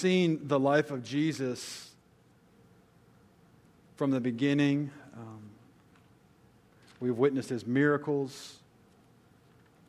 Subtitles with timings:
[0.00, 1.90] seen the life of Jesus
[3.96, 4.90] from the beginning.
[5.14, 5.42] Um,
[7.00, 8.56] we've witnessed his miracles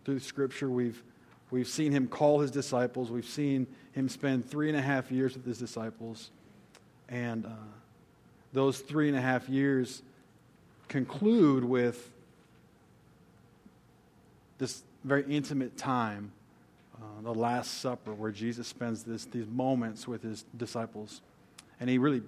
[0.03, 0.69] through Scripture.
[0.69, 1.01] We've,
[1.49, 3.09] we've seen him call his disciples.
[3.09, 6.29] We've seen him spend three and a half years with his disciples.
[7.07, 7.49] And uh,
[8.51, 10.01] those three and a half years
[10.89, 12.11] conclude with
[14.57, 16.33] this very intimate time,
[17.01, 21.21] uh, the Last Supper, where Jesus spends this, these moments with his disciples.
[21.79, 22.21] And he really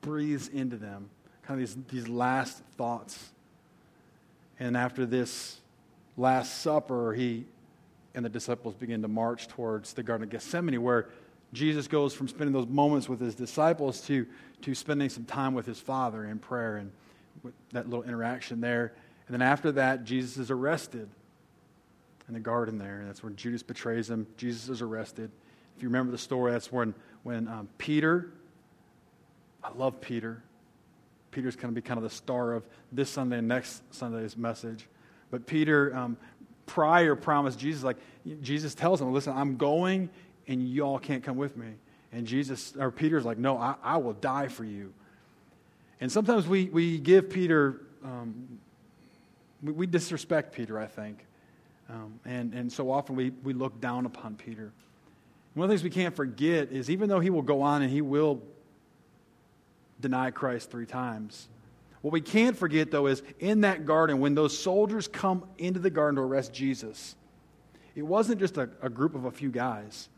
[0.00, 1.10] breathes into them
[1.42, 3.30] kind of these, these last thoughts.
[4.58, 5.58] And after this
[6.16, 7.44] Last Supper, he
[8.14, 11.08] and the disciples begin to march towards the Garden of Gethsemane, where
[11.52, 14.26] Jesus goes from spending those moments with his disciples to,
[14.62, 16.92] to spending some time with his Father in prayer and
[17.72, 18.92] that little interaction there.
[19.26, 21.08] And then after that, Jesus is arrested
[22.30, 23.02] in the garden there.
[23.04, 24.24] That's where Judas betrays him.
[24.36, 25.32] Jesus is arrested.
[25.76, 26.94] If you remember the story, that's when,
[27.24, 28.30] when um, Peter,
[29.64, 30.40] I love Peter.
[31.32, 34.86] Peter's going to be kind of the star of this Sunday and next Sunday's message.
[35.32, 36.16] But Peter, um,
[36.66, 37.96] prior, promised Jesus, like,
[38.42, 40.08] Jesus tells him, listen, I'm going
[40.46, 41.72] and y'all can't come with me.
[42.12, 44.92] And Jesus, or Peter's like, no, I, I will die for you.
[46.00, 48.60] And sometimes we, we give Peter, um,
[49.62, 51.24] we, we, disrespect Peter, I think.
[51.90, 54.72] Um, and, and so often we, we look down upon Peter.
[55.54, 57.90] One of the things we can't forget is even though he will go on and
[57.90, 58.40] he will
[60.00, 61.48] deny Christ three times,
[62.02, 65.90] what we can't forget, though, is in that garden, when those soldiers come into the
[65.90, 67.14] garden to arrest Jesus,
[67.94, 70.08] it wasn't just a, a group of a few guys.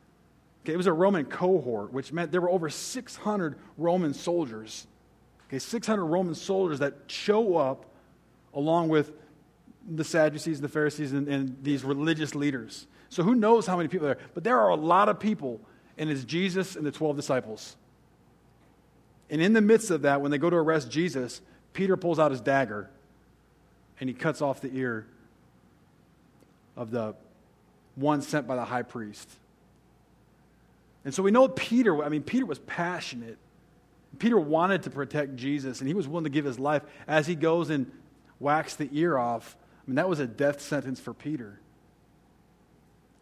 [0.63, 4.87] Okay, it was a Roman cohort, which meant there were over 600 Roman soldiers.
[5.49, 7.87] Okay, 600 Roman soldiers that show up
[8.55, 9.13] along with
[9.89, 12.87] the Sadducees, the Pharisees, and, and these religious leaders.
[13.09, 14.19] So who knows how many people there?
[14.35, 15.61] But there are a lot of people,
[15.99, 17.77] and it's Jesus and the 12 disciples.
[19.31, 21.41] And in the midst of that, when they go to arrest Jesus,
[21.73, 22.91] Peter pulls out his dagger
[23.99, 25.07] and he cuts off the ear
[26.77, 27.15] of the
[27.95, 29.29] one sent by the high priest.
[31.05, 33.39] And so we know Peter, I mean, Peter was passionate.
[34.19, 37.35] Peter wanted to protect Jesus, and he was willing to give his life as he
[37.35, 37.91] goes and
[38.39, 41.59] whacks the ear off I mean, that was a death sentence for Peter.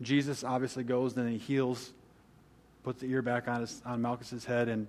[0.03, 1.93] Jesus obviously goes, then he heals,
[2.83, 4.89] puts the ear back on, his, on Malchus's head, and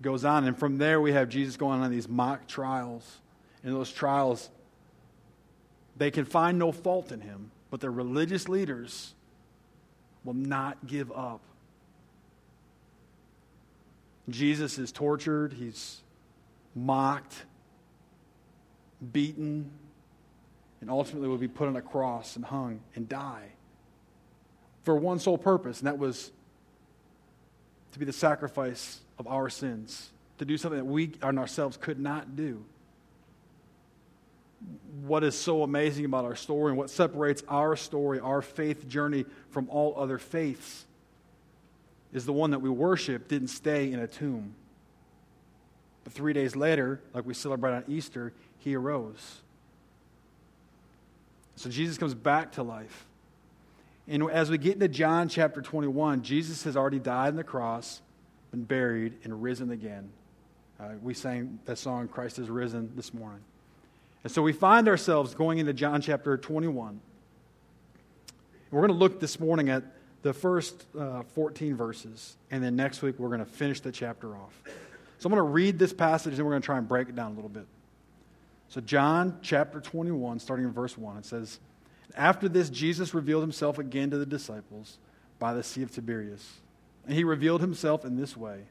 [0.00, 0.44] goes on.
[0.44, 3.18] And from there, we have Jesus going on these mock trials.
[3.64, 4.50] In those trials,
[5.96, 9.14] they can find no fault in him, but the religious leaders
[10.24, 11.40] will not give up.
[14.28, 16.00] Jesus is tortured, he's
[16.74, 17.44] mocked,
[19.12, 19.70] beaten,
[20.82, 23.52] and ultimately would be put on a cross and hung and die
[24.82, 26.32] for one sole purpose, and that was
[27.92, 32.00] to be the sacrifice of our sins, to do something that we and ourselves could
[32.00, 32.64] not do.
[35.04, 39.24] What is so amazing about our story and what separates our story, our faith journey,
[39.50, 40.84] from all other faiths
[42.12, 44.54] is the one that we worship didn't stay in a tomb.
[46.02, 49.42] But three days later, like we celebrate on Easter, he arose.
[51.56, 53.06] So Jesus comes back to life.
[54.08, 58.00] And as we get into John chapter 21, Jesus has already died on the cross,
[58.50, 60.10] been buried, and risen again.
[60.80, 63.42] Uh, we sang that song, Christ is Risen, this morning.
[64.24, 66.88] And so we find ourselves going into John chapter 21.
[66.88, 67.00] And
[68.70, 69.84] we're going to look this morning at
[70.22, 74.36] the first uh, 14 verses, and then next week we're going to finish the chapter
[74.36, 74.62] off.
[75.18, 77.16] So I'm going to read this passage, and we're going to try and break it
[77.16, 77.66] down a little bit.
[78.72, 81.60] So, John chapter 21, starting in verse 1, it says,
[82.16, 84.96] After this, Jesus revealed himself again to the disciples
[85.38, 86.60] by the Sea of Tiberias.
[87.04, 88.62] And he revealed himself in this way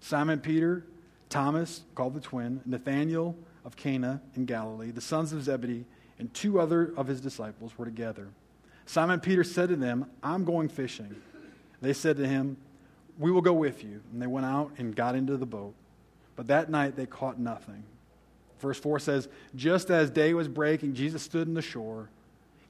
[0.00, 0.86] Simon Peter,
[1.28, 5.84] Thomas, called the twin, Nathanael of Cana in Galilee, the sons of Zebedee,
[6.18, 8.28] and two other of his disciples were together.
[8.86, 11.14] Simon Peter said to them, I'm going fishing.
[11.82, 12.56] They said to him,
[13.18, 14.00] We will go with you.
[14.10, 15.74] And they went out and got into the boat.
[16.34, 17.84] But that night they caught nothing.
[18.60, 22.10] Verse 4 says, Just as day was breaking, Jesus stood on the shore,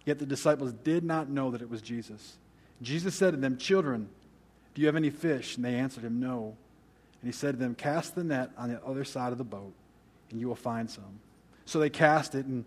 [0.05, 2.39] yet the disciples did not know that it was Jesus.
[2.81, 4.09] Jesus said to them, Children,
[4.75, 5.57] do you have any fish?
[5.57, 6.57] And they answered him, No.
[7.21, 9.73] And he said to them, Cast the net on the other side of the boat,
[10.31, 11.21] and you will find some.
[11.67, 12.65] So they cast it, and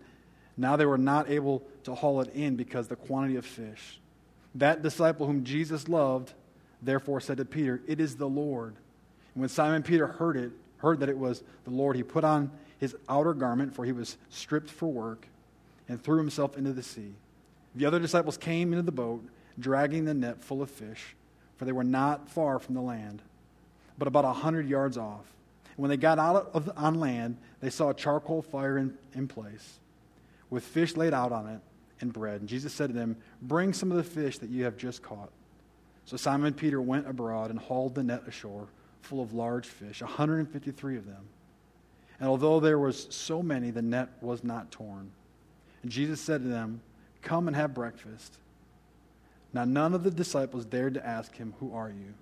[0.56, 3.98] now they were not able to haul it in because the quantity of fish.
[4.54, 6.32] That disciple whom Jesus loved,
[6.80, 8.76] therefore said to Peter, It is the Lord.
[9.34, 10.52] And when Simon Peter heard it,
[10.84, 14.16] heard that it was the Lord, he put on his outer garment, for he was
[14.28, 15.26] stripped for work,
[15.88, 17.14] and threw himself into the sea.
[17.74, 19.24] The other disciples came into the boat,
[19.58, 21.16] dragging the net full of fish,
[21.56, 23.22] for they were not far from the land,
[23.98, 25.24] but about a hundred yards off.
[25.76, 29.80] When they got out of, on land, they saw a charcoal fire in, in place,
[30.50, 31.60] with fish laid out on it
[32.00, 32.40] and bread.
[32.40, 35.30] And Jesus said to them, Bring some of the fish that you have just caught.
[36.04, 38.68] So Simon Peter went abroad and hauled the net ashore,
[39.04, 41.24] full of large fish, 153 of them.
[42.20, 45.10] And although there was so many, the net was not torn.
[45.82, 46.80] And Jesus said to them,
[47.22, 48.38] Come and have breakfast.
[49.52, 52.14] Now none of the disciples dared to ask him, Who are you?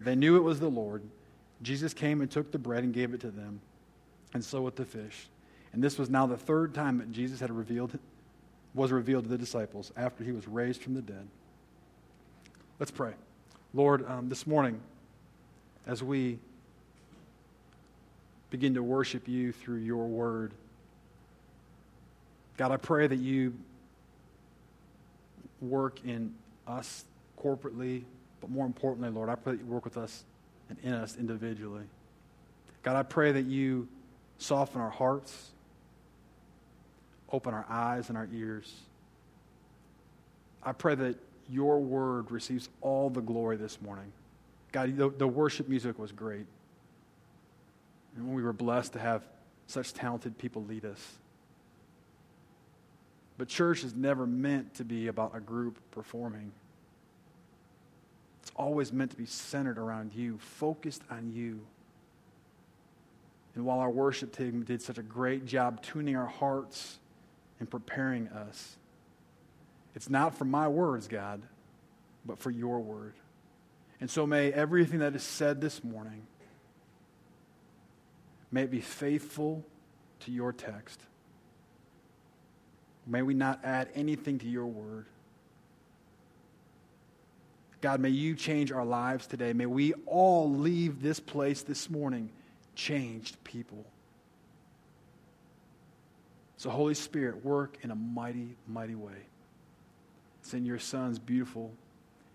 [0.00, 1.02] They knew it was the Lord.
[1.62, 3.60] Jesus came and took the bread and gave it to them,
[4.34, 5.28] and so with the fish.
[5.72, 7.98] And this was now the third time that Jesus had revealed,
[8.74, 11.26] was revealed to the disciples after he was raised from the dead.
[12.78, 13.12] Let's pray.
[13.72, 14.80] Lord, um, this morning,
[15.86, 16.38] as we
[18.50, 20.52] begin to worship you through your word,
[22.56, 23.54] God, I pray that you
[25.60, 26.34] work in
[26.66, 27.04] us
[27.42, 28.04] corporately,
[28.40, 30.24] but more importantly, Lord, I pray that you work with us
[30.68, 31.84] and in us individually.
[32.82, 33.88] God, I pray that you
[34.38, 35.50] soften our hearts,
[37.32, 38.72] open our eyes and our ears.
[40.62, 41.16] I pray that
[41.50, 44.12] your word receives all the glory this morning.
[44.74, 46.46] God, the, the worship music was great.
[48.16, 49.22] And we were blessed to have
[49.68, 51.00] such talented people lead us.
[53.38, 56.50] But church is never meant to be about a group performing.
[58.42, 61.60] It's always meant to be centered around you, focused on you.
[63.54, 66.98] And while our worship team did such a great job tuning our hearts
[67.60, 68.74] and preparing us,
[69.94, 71.42] it's not for my words, God,
[72.26, 73.14] but for your word.
[74.00, 76.26] And so may everything that is said this morning,
[78.50, 79.64] may it be faithful
[80.20, 81.00] to your text.
[83.06, 85.06] May we not add anything to your word.
[87.80, 89.52] God, may you change our lives today.
[89.52, 92.30] May we all leave this place this morning
[92.74, 93.84] changed people.
[96.56, 99.26] So, Holy Spirit, work in a mighty, mighty way.
[100.52, 101.72] In your Son's beautiful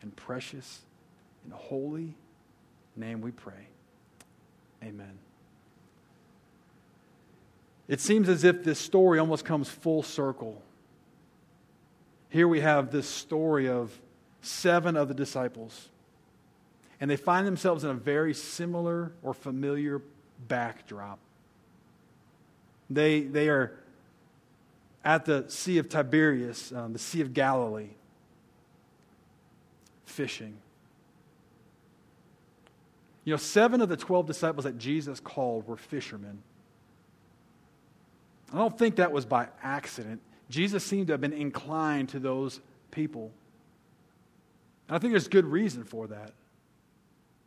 [0.01, 0.81] and precious
[1.43, 2.15] and holy
[2.95, 3.67] name we pray.
[4.83, 5.17] Amen.
[7.87, 10.61] It seems as if this story almost comes full circle.
[12.29, 13.97] Here we have this story of
[14.41, 15.89] seven of the disciples,
[17.01, 20.01] and they find themselves in a very similar or familiar
[20.47, 21.19] backdrop.
[22.89, 23.73] They, they are
[25.03, 27.89] at the Sea of Tiberias, um, the Sea of Galilee,
[30.05, 30.57] fishing.
[33.25, 36.41] You know, seven of the 12 disciples that Jesus called were fishermen.
[38.51, 40.21] I don't think that was by accident.
[40.49, 42.59] Jesus seemed to have been inclined to those
[42.91, 43.31] people.
[44.87, 46.33] And I think there's good reason for that.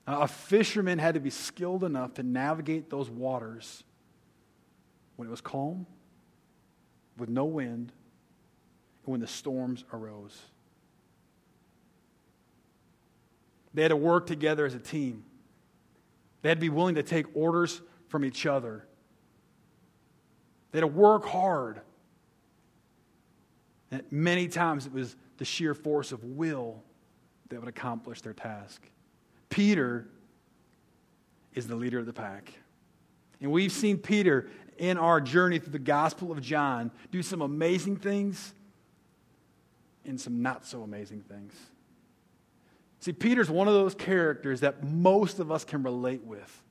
[0.07, 3.83] a fisherman had to be skilled enough to navigate those waters
[5.17, 5.87] when it was calm,
[7.19, 7.93] with no wind,
[9.05, 10.41] and when the storms arose.
[13.75, 15.25] They had to work together as a team.
[16.43, 18.87] They had to be willing to take orders from each other
[20.73, 21.83] they had to work hard.
[23.91, 26.83] And many times it was the sheer force of will
[27.51, 28.83] that would accomplish their task.
[29.51, 30.09] Peter
[31.55, 32.55] is the leader of the pack.
[33.43, 37.97] And we've seen Peter in our journey through the Gospel of John do some amazing
[37.97, 38.55] things
[40.07, 41.53] and some not so amazing things.
[43.03, 46.63] See, Peter's one of those characters that most of us can relate with.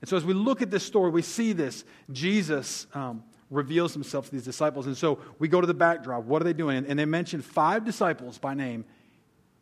[0.00, 1.84] And so, as we look at this story, we see this.
[2.10, 4.86] Jesus um, reveals himself to these disciples.
[4.86, 6.24] And so, we go to the backdrop.
[6.24, 6.86] What are they doing?
[6.86, 8.86] And they mention five disciples by name,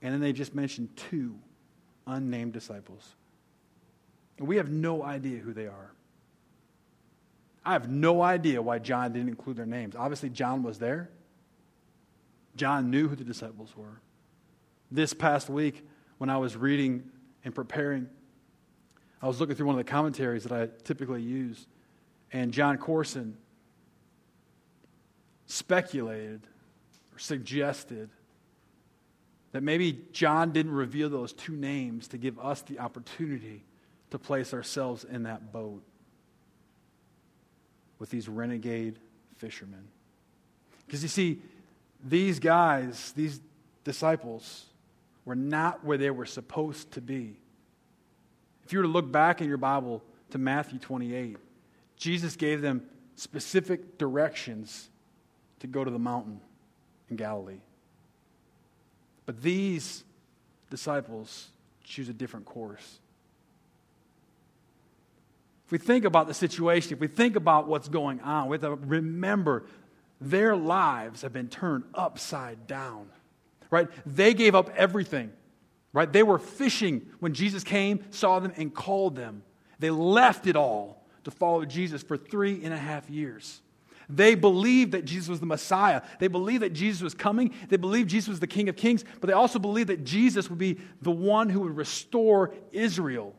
[0.01, 1.35] and then they just mention two
[2.07, 3.17] unnamed disciples.
[4.39, 5.91] And we have no idea who they are.
[7.65, 9.97] I have no idea why John didn't include their names.
[9.97, 11.11] Obviously, John was there.
[12.55, 14.01] John knew who the disciples were.
[14.91, 15.87] This past week,
[16.19, 17.11] when I was reading
[17.45, 18.09] and preparing
[19.21, 21.67] I was looking through one of the commentaries that I typically use,
[22.33, 23.37] and Jon Courson
[25.47, 26.43] speculated
[27.15, 28.11] or suggested
[29.53, 33.65] that maybe John didn't reveal those two names to give us the opportunity
[34.11, 35.83] to place ourselves in that boat
[37.99, 38.99] with these renegade
[39.39, 39.89] fishermen.
[40.87, 41.41] Because you see,
[42.05, 43.41] these guys, these
[43.85, 44.67] disciples,
[45.29, 47.37] were not where they were supposed to be.
[48.65, 51.37] If you were to look back in your Bible to Matthew 28,
[51.99, 52.83] Jesus gave them
[53.15, 54.89] specific directions
[55.61, 56.41] to go to the mountain
[57.11, 57.61] in Galilee.
[59.27, 60.03] But these
[60.71, 61.49] disciples
[61.85, 62.99] choose a different course.
[65.67, 68.63] If we think about the situation, if we think about what's going on, we have
[68.63, 69.67] to remember
[70.23, 73.11] their lives have been turned upside down.
[73.71, 73.89] Right?
[74.07, 75.33] They gave up everything.
[75.93, 76.13] Right?
[76.13, 79.43] They were fishing when Jesus came, saw them, and called them.
[79.79, 83.61] They left it all to follow Jesus for three and a half years.
[84.09, 86.01] They believed that Jesus was the Messiah.
[86.19, 87.55] They believed that Jesus was coming.
[87.69, 90.59] They believed Jesus was the King of Kings, but they also believed that Jesus would
[90.59, 93.35] be the one who would restore Israel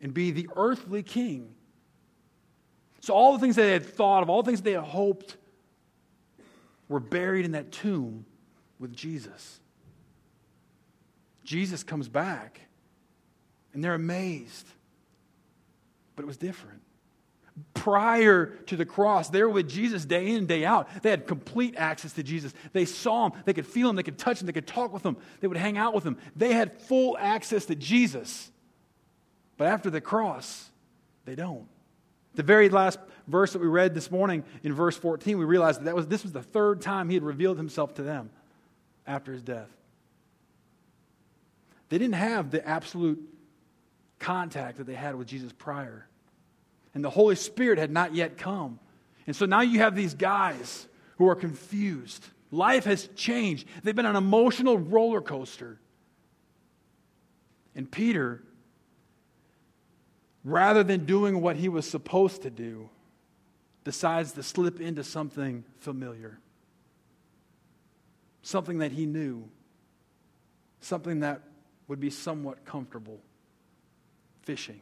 [0.00, 1.54] and be the earthly king.
[3.00, 5.36] So, all the things they had thought of, all the things they had hoped,
[6.88, 8.24] were buried in that tomb
[8.80, 9.60] with Jesus.
[11.44, 12.60] Jesus comes back,
[13.72, 14.66] and they're amazed.
[16.16, 16.80] But it was different.
[17.74, 20.88] Prior to the cross, they were with Jesus day in, day out.
[21.02, 22.54] They had complete access to Jesus.
[22.72, 25.04] They saw him, they could feel him, they could touch him, they could talk with
[25.04, 26.16] him, they would hang out with him.
[26.34, 28.50] They had full access to Jesus.
[29.58, 30.70] But after the cross,
[31.26, 31.68] they don't.
[32.34, 35.84] The very last verse that we read this morning in verse 14, we realized that,
[35.84, 38.30] that was, this was the third time he had revealed himself to them
[39.06, 39.68] after his death.
[41.88, 43.20] They didn't have the absolute
[44.18, 46.06] contact that they had with Jesus prior.
[46.94, 48.78] And the Holy Spirit had not yet come.
[49.26, 50.86] And so now you have these guys
[51.18, 52.24] who are confused.
[52.50, 53.66] Life has changed.
[53.82, 55.78] They've been an emotional roller coaster.
[57.74, 58.42] And Peter
[60.44, 62.88] rather than doing what he was supposed to do,
[63.84, 66.38] decides to slip into something familiar,
[68.42, 69.48] something that he knew,
[70.80, 71.42] something that
[71.88, 73.20] would be somewhat comfortable
[74.42, 74.80] fishing.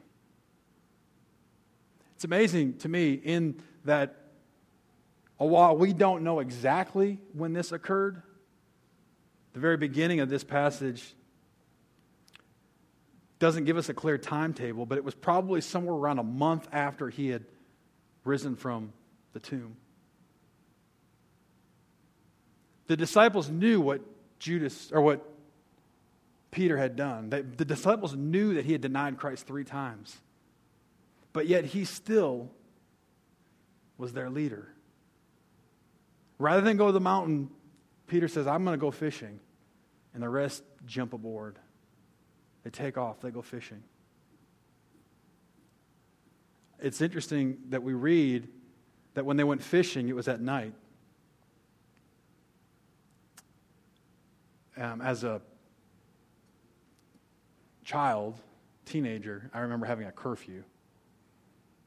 [2.14, 4.16] It's amazing to me in that
[5.40, 8.22] uh, while we don't know exactly when this occurred,
[9.52, 11.14] the very beginning of this passage
[13.38, 17.08] doesn't give us a clear timetable, but it was probably somewhere around a month after
[17.08, 17.44] he had
[18.24, 18.92] risen from
[19.32, 19.76] the tomb.
[22.88, 24.00] The disciples knew what
[24.38, 25.24] Judas or what
[26.50, 27.28] Peter had done.
[27.30, 30.16] the disciples knew that he had denied Christ three times.
[31.32, 32.50] But yet he still
[33.98, 34.68] was their leader.
[36.38, 37.50] Rather than go to the mountain,
[38.06, 39.38] Peter says, I'm going to go fishing.
[40.14, 41.58] And the rest jump aboard.
[42.64, 43.82] They take off, they go fishing.
[46.80, 48.48] It's interesting that we read
[49.14, 50.72] that when they went fishing, it was at night.
[54.78, 55.40] Um, as a
[57.84, 58.40] child,
[58.84, 60.62] teenager, I remember having a curfew.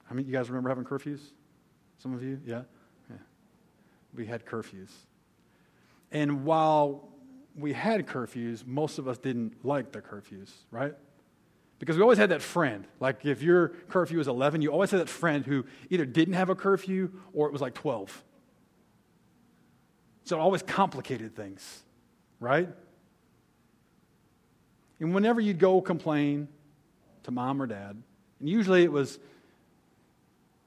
[0.09, 1.21] Many of you guys remember having curfews?
[1.99, 2.39] Some of you?
[2.45, 2.63] Yeah?
[3.09, 3.15] yeah.
[4.13, 4.89] We had curfews.
[6.11, 7.07] And while
[7.55, 10.93] we had curfews, most of us didn't like the curfews, right?
[11.79, 12.85] Because we always had that friend.
[12.99, 16.49] Like if your curfew was 11, you always had that friend who either didn't have
[16.49, 18.23] a curfew or it was like 12.
[20.25, 21.83] So it always complicated things,
[22.41, 22.67] right?
[24.99, 26.49] And whenever you'd go complain
[27.23, 28.01] to mom or dad,
[28.39, 29.17] and usually it was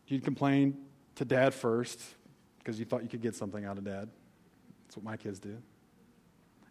[0.07, 0.78] you'd complain
[1.16, 2.00] to dad first
[2.59, 4.09] because you thought you could get something out of dad.
[4.87, 5.57] That's what my kids do.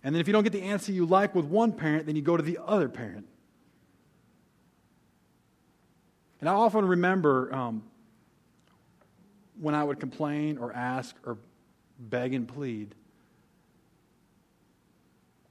[0.04, 2.22] And then if you don't get the answer you like with one parent, then you
[2.22, 3.28] go to the other parent.
[6.42, 7.84] And I often remember um,
[9.60, 11.38] when I would complain or ask or
[11.98, 12.96] beg and plead,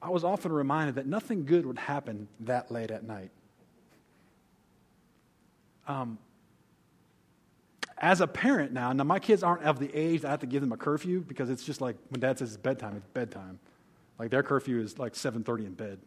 [0.03, 3.31] I was often reminded that nothing good would happen that late at night.
[5.87, 6.19] Um,
[7.99, 10.47] as a parent now, now my kids aren't of the age that I have to
[10.47, 13.61] give them a curfew because it's just like when dad says it's bedtime, it's bedtime.
[14.19, 16.01] Like their curfew is like 7:30 in bed.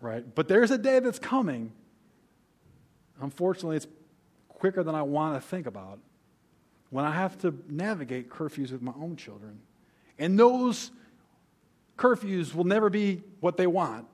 [0.00, 0.34] Right?
[0.34, 1.70] But there's a day that's coming.
[3.20, 3.86] Unfortunately, it's
[4.48, 5.98] quicker than I want to think about.
[6.88, 9.60] When I have to navigate curfews with my own children.
[10.18, 10.90] And those
[11.96, 14.06] curfews will never be what they want.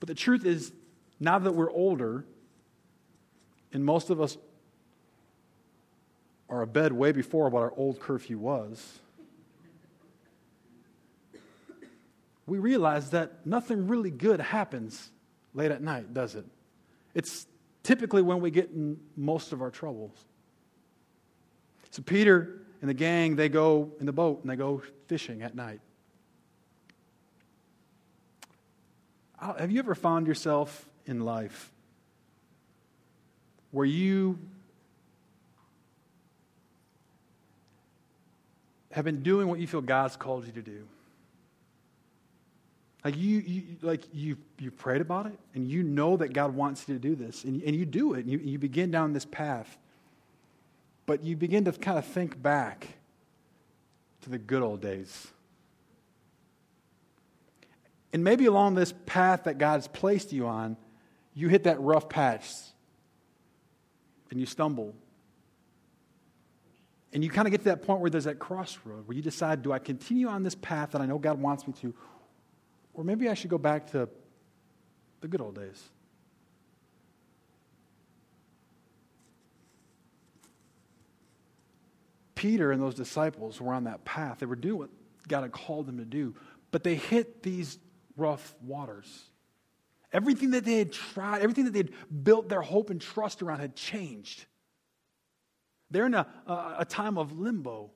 [0.00, 0.72] But the truth is,
[1.18, 2.24] now that we're older,
[3.72, 4.36] and most of us
[6.48, 8.98] are abed way before what our old curfew was,
[12.46, 15.10] we realize that nothing really good happens
[15.52, 16.46] late at night, does it?
[17.14, 17.46] It's
[17.82, 20.12] typically when we get in most of our troubles.
[21.90, 25.54] So Peter and the gang, they go in the boat and they go fishing at
[25.54, 25.80] night.
[29.40, 31.70] Have you ever found yourself in life
[33.70, 34.38] where you
[38.90, 40.86] have been doing what you feel God's called you to do?
[43.04, 46.88] Like you, you like you, you prayed about it, and you know that God wants
[46.88, 49.24] you to do this, and, and you do it, and you, you begin down this
[49.24, 49.78] path.
[51.08, 52.86] But you begin to kind of think back
[54.20, 55.26] to the good old days.
[58.12, 60.76] And maybe along this path that God's placed you on,
[61.32, 62.50] you hit that rough patch
[64.30, 64.94] and you stumble.
[67.14, 69.62] And you kind of get to that point where there's that crossroad where you decide
[69.62, 71.94] do I continue on this path that I know God wants me to,
[72.92, 74.10] or maybe I should go back to
[75.22, 75.82] the good old days?
[82.38, 84.38] Peter and those disciples were on that path.
[84.38, 84.90] They were doing what
[85.26, 86.36] God had called them to do,
[86.70, 87.80] but they hit these
[88.16, 89.24] rough waters.
[90.12, 91.90] Everything that they had tried, everything that they had
[92.22, 94.46] built their hope and trust around had changed.
[95.90, 97.90] They're in a, a, a time of limbo.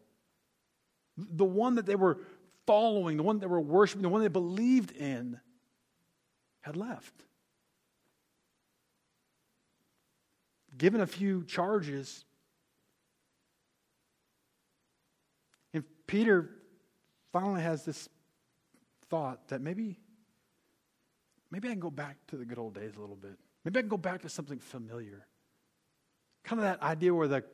[1.16, 2.18] The one that they were
[2.66, 5.38] following, the one that they were worshiping, the one they believed in,
[6.62, 7.14] had left.
[10.76, 12.24] Given a few charges,
[15.74, 16.50] and Peter
[17.32, 18.08] finally has this
[19.08, 19.98] thought that maybe
[21.50, 23.38] maybe I can go back to the good old days a little bit.
[23.64, 25.26] Maybe I can go back to something familiar.
[26.44, 27.44] Kind of that idea where the,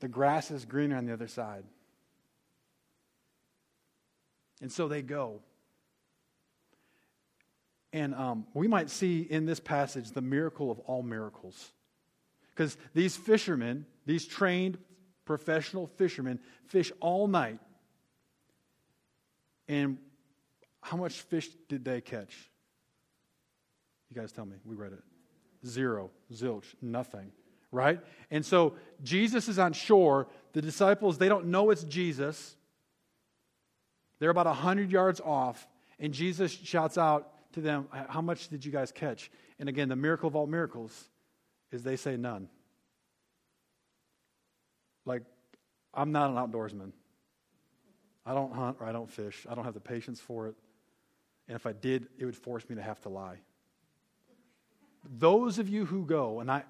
[0.00, 1.64] the grass is greener on the other side.
[4.60, 5.40] And so they go.
[7.92, 11.72] And um, we might see in this passage the miracle of all miracles.
[12.50, 14.78] Because these fishermen, these trained
[15.24, 17.58] professional fishermen, fish all night.
[19.68, 19.98] And
[20.80, 22.50] how much fish did they catch?
[24.10, 24.56] You guys tell me.
[24.64, 25.02] We read it.
[25.66, 27.32] Zero, zilch, nothing,
[27.72, 28.00] right?
[28.30, 30.28] And so Jesus is on shore.
[30.52, 32.54] The disciples, they don't know it's Jesus.
[34.18, 35.66] They're about 100 yards off,
[35.98, 39.30] and Jesus shouts out to them, How much did you guys catch?
[39.58, 41.08] And again, the miracle of all miracles
[41.72, 42.48] is they say none.
[45.04, 45.22] Like,
[45.92, 46.92] I'm not an outdoorsman.
[48.26, 49.46] I don't hunt or I don't fish.
[49.48, 50.54] I don't have the patience for it.
[51.46, 53.38] And if I did, it would force me to have to lie.
[55.18, 56.64] Those of you who go, and I,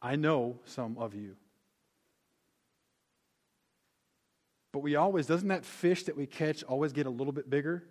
[0.00, 1.36] I know some of you,
[4.72, 7.84] but we always, doesn't that fish that we catch always get a little bit bigger?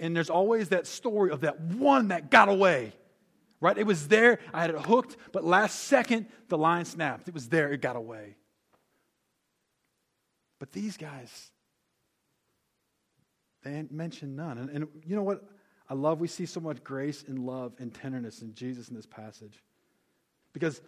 [0.00, 2.92] And there's always that story of that one that got away,
[3.62, 3.78] right?
[3.78, 7.28] It was there, I had it hooked, but last second the line snapped.
[7.28, 8.36] It was there, it got away.
[10.58, 11.50] But these guys,
[13.62, 14.58] they mentioned none.
[14.58, 15.44] And, and you know what?
[15.88, 19.06] I love we see so much grace and love and tenderness in Jesus in this
[19.06, 19.62] passage.
[20.52, 20.80] Because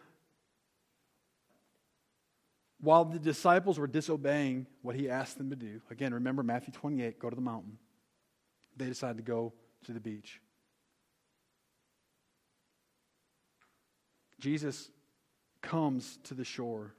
[2.80, 7.18] while the disciples were disobeying what he asked them to do, again, remember Matthew 28,
[7.18, 7.78] go to the mountain,
[8.76, 9.52] they decided to go
[9.84, 10.40] to the beach.
[14.44, 14.90] Jesus
[15.62, 16.92] comes to the shore.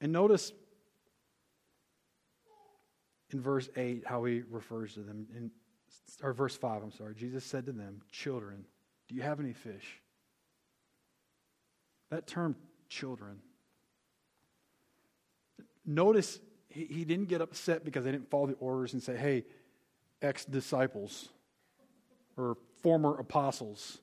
[0.00, 0.52] And notice
[3.32, 5.28] in verse 8 how he refers to them.
[5.32, 5.52] In,
[6.24, 7.14] or verse 5, I'm sorry.
[7.14, 8.64] Jesus said to them, Children,
[9.06, 10.00] do you have any fish?
[12.10, 12.56] That term,
[12.88, 13.38] children.
[15.86, 19.44] Notice he, he didn't get upset because they didn't follow the orders and say, hey,
[20.20, 21.28] ex disciples,
[22.36, 24.00] or former apostles,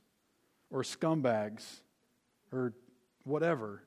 [0.70, 1.82] or scumbags,
[2.52, 2.74] or
[3.24, 3.84] whatever.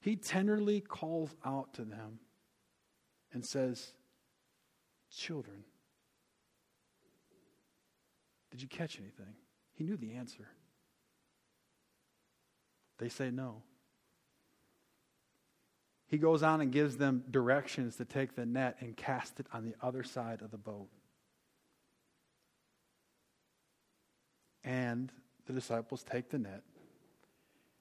[0.00, 2.20] He tenderly calls out to them
[3.32, 3.92] and says,
[5.10, 5.64] Children,
[8.50, 9.34] did you catch anything?
[9.74, 10.48] He knew the answer.
[12.98, 13.62] They say no.
[16.08, 19.64] He goes on and gives them directions to take the net and cast it on
[19.64, 20.88] the other side of the boat.
[24.64, 25.12] And
[25.46, 26.62] the disciples take the net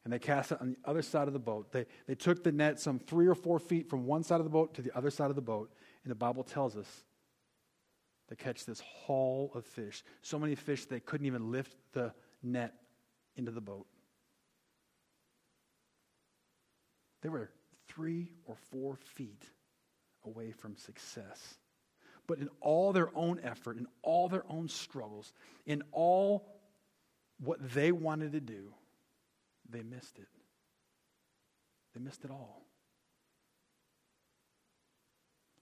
[0.07, 1.73] and they cast it on the other side of the boat.
[1.73, 4.49] They, they took the net some three or four feet from one side of the
[4.49, 5.69] boat to the other side of the boat.
[6.05, 6.87] And the Bible tells us
[8.29, 10.05] they catch this haul of fish.
[10.21, 12.73] So many fish they couldn't even lift the net
[13.35, 13.85] into the boat.
[17.21, 17.49] They were
[17.89, 19.43] three or four feet
[20.23, 21.55] away from success.
[22.27, 25.33] But in all their own effort, in all their own struggles,
[25.65, 26.47] in all
[27.39, 28.73] what they wanted to do,
[29.69, 30.28] they missed it.
[31.93, 32.63] They missed it all.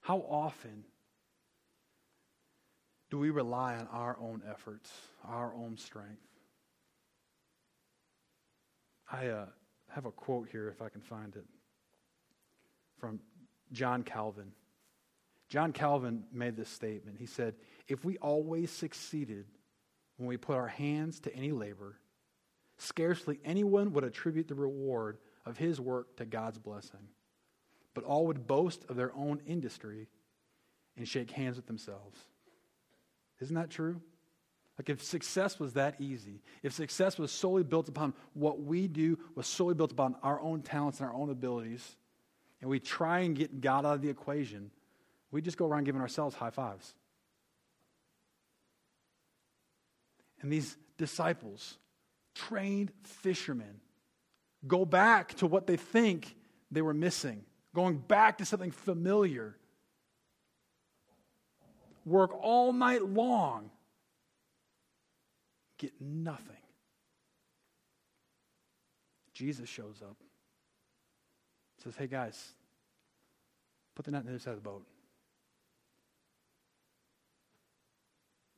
[0.02, 0.84] How often
[3.10, 4.92] do we rely on our own efforts,
[5.28, 6.22] our own strength?
[9.12, 9.46] I uh,
[9.90, 11.46] have a quote here, if I can find it,
[13.00, 13.20] from
[13.72, 14.52] John Calvin.
[15.50, 17.18] John Calvin made this statement.
[17.20, 17.56] He said,
[17.88, 19.46] If we always succeeded
[20.17, 21.99] when we put our hands to any labor,
[22.78, 27.08] scarcely anyone would attribute the reward of his work to God's blessing,
[27.93, 30.08] but all would boast of their own industry
[30.97, 32.19] and shake hands with themselves.
[33.41, 34.01] Isn't that true?
[34.78, 39.17] Like, if success was that easy, if success was solely built upon what we do,
[39.34, 41.95] was solely built upon our own talents and our own abilities,
[42.60, 44.71] and we try and get God out of the equation,
[45.32, 46.93] we just go around giving ourselves high fives.
[50.45, 51.79] And these disciples,
[52.36, 53.81] trained fishermen,
[54.67, 56.36] go back to what they think
[56.69, 59.58] they were missing, going back to something familiar.
[62.05, 63.71] Work all night long
[65.79, 66.62] get nothing.
[69.34, 70.17] Jesus shows up.
[71.84, 72.53] Says, hey guys,
[73.95, 74.86] put the net on the other side of the boat.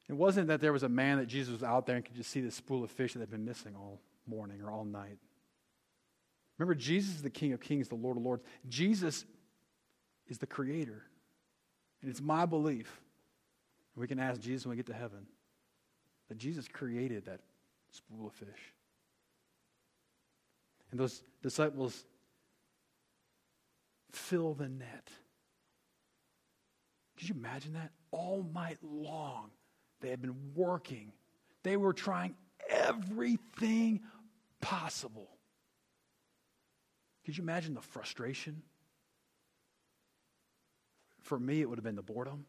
[0.10, 2.30] It wasn't that there was a man that Jesus was out there and could just
[2.30, 5.18] see the spool of fish that had been missing all morning or all night.
[6.58, 8.44] Remember, Jesus is the King of Kings, the Lord of Lords.
[8.68, 9.26] Jesus
[10.28, 11.04] is the Creator.
[12.02, 13.02] And it's my belief,
[13.96, 15.26] we can ask Jesus when we get to heaven,
[16.30, 17.42] that Jesus created that
[17.92, 18.74] spool of fish.
[20.92, 22.06] And those disciples
[24.12, 25.10] fill the net.
[27.18, 27.92] Could you imagine that?
[28.12, 29.50] All night long,
[30.02, 31.12] they had been working.
[31.64, 32.36] They were trying
[32.70, 34.02] everything
[34.62, 35.30] possible.
[37.26, 38.62] Could you imagine the frustration?
[41.22, 42.46] For me, it would have been the boredom.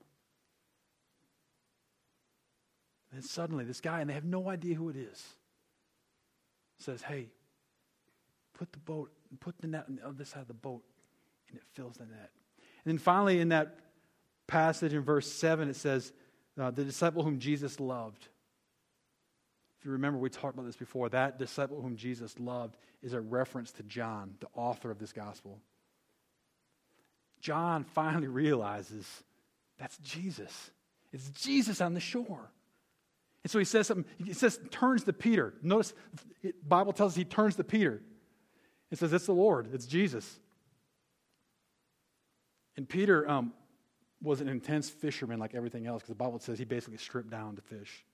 [3.12, 5.24] And suddenly, this guy, and they have no idea who it is,
[6.78, 7.28] says, Hey,
[8.54, 10.82] put the boat, put the net on the other side of the boat,
[11.48, 12.30] and it fills the net.
[12.84, 13.78] And then finally, in that
[14.46, 16.12] passage in verse 7, it says,
[16.58, 18.28] uh, The disciple whom Jesus loved.
[19.78, 21.08] If you remember, we talked about this before.
[21.08, 25.60] That disciple whom Jesus loved is a reference to John, the author of this gospel.
[27.40, 29.06] John finally realizes
[29.78, 30.70] that's Jesus.
[31.12, 32.50] It's Jesus on the shore.
[33.44, 35.54] And so he says something, he says, turns to Peter.
[35.62, 35.94] Notice,
[36.66, 38.02] Bible tells us he turns to Peter.
[38.90, 40.38] It says, it's the Lord, it's Jesus.
[42.76, 43.52] And Peter um,
[44.22, 47.56] was an intense fisherman like everything else, because the Bible says he basically stripped down
[47.56, 48.04] to fish.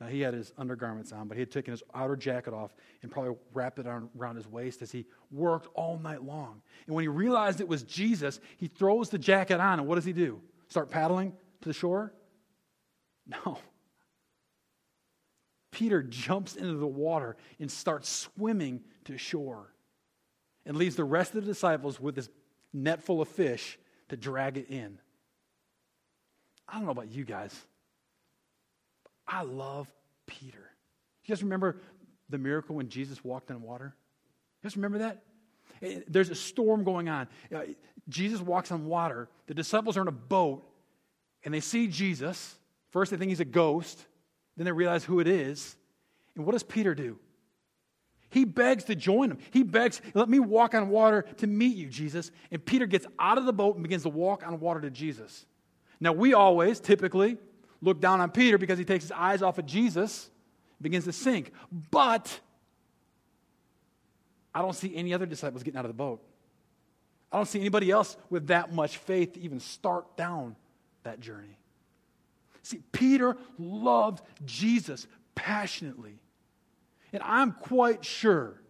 [0.00, 3.10] Now, he had his undergarments on, but he had taken his outer jacket off and
[3.10, 6.60] probably wrapped it around his waist as he worked all night long.
[6.86, 10.04] And when he realized it was Jesus, he throws the jacket on, and what does
[10.04, 10.42] he do?
[10.68, 12.12] Start paddling to the shore?
[13.44, 13.58] No.
[15.72, 19.74] Peter jumps into the water and starts swimming to shore
[20.64, 22.28] and leaves the rest of the disciples with this
[22.72, 25.00] net full of fish to drag it in.
[26.68, 27.54] I don't know about you guys.
[29.26, 29.92] I love
[30.26, 30.70] Peter.
[31.24, 31.80] You guys remember
[32.28, 33.94] the miracle when Jesus walked on water?
[34.62, 35.22] You guys remember that?
[35.82, 37.28] Eh, there's a storm going on.
[37.54, 37.62] Uh,
[38.08, 39.28] Jesus walks on water.
[39.46, 40.64] The disciples are in a boat
[41.44, 42.56] and they see Jesus.
[42.90, 44.04] First, they think he's a ghost.
[44.56, 45.76] Then they realize who it is.
[46.34, 47.18] And what does Peter do?
[48.30, 49.38] He begs to join him.
[49.52, 52.30] He begs, let me walk on water to meet you, Jesus.
[52.50, 55.46] And Peter gets out of the boat and begins to walk on water to Jesus.
[56.00, 57.38] Now, we always, typically,
[57.80, 60.30] look down on Peter because he takes his eyes off of Jesus,
[60.80, 61.52] begins to sink.
[61.90, 62.40] But
[64.54, 66.22] I don't see any other disciples getting out of the boat.
[67.32, 70.56] I don't see anybody else with that much faith to even start down
[71.02, 71.58] that journey.
[72.62, 76.18] See, Peter loved Jesus passionately.
[77.12, 78.60] And I'm quite sure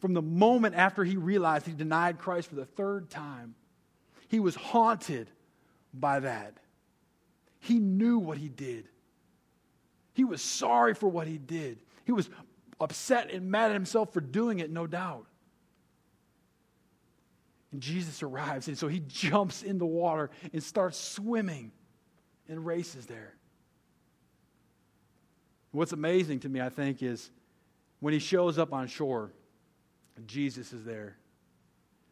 [0.00, 3.54] from the moment after he realized he denied Christ for the third time,
[4.28, 5.30] he was haunted
[5.92, 6.58] by that.
[7.60, 8.88] He knew what he did.
[10.14, 11.78] He was sorry for what he did.
[12.04, 12.28] He was
[12.80, 15.26] upset and mad at himself for doing it, no doubt.
[17.70, 21.72] And Jesus arrives, and so he jumps in the water and starts swimming
[22.48, 23.34] and races there.
[25.70, 27.30] What's amazing to me, I think, is
[28.00, 29.32] when he shows up on shore,
[30.26, 31.16] Jesus is there.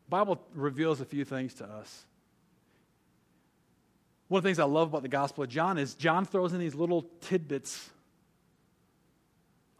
[0.06, 2.06] The Bible reveals a few things to us.
[4.30, 6.60] One of the things I love about the Gospel of John is John throws in
[6.60, 7.90] these little tidbits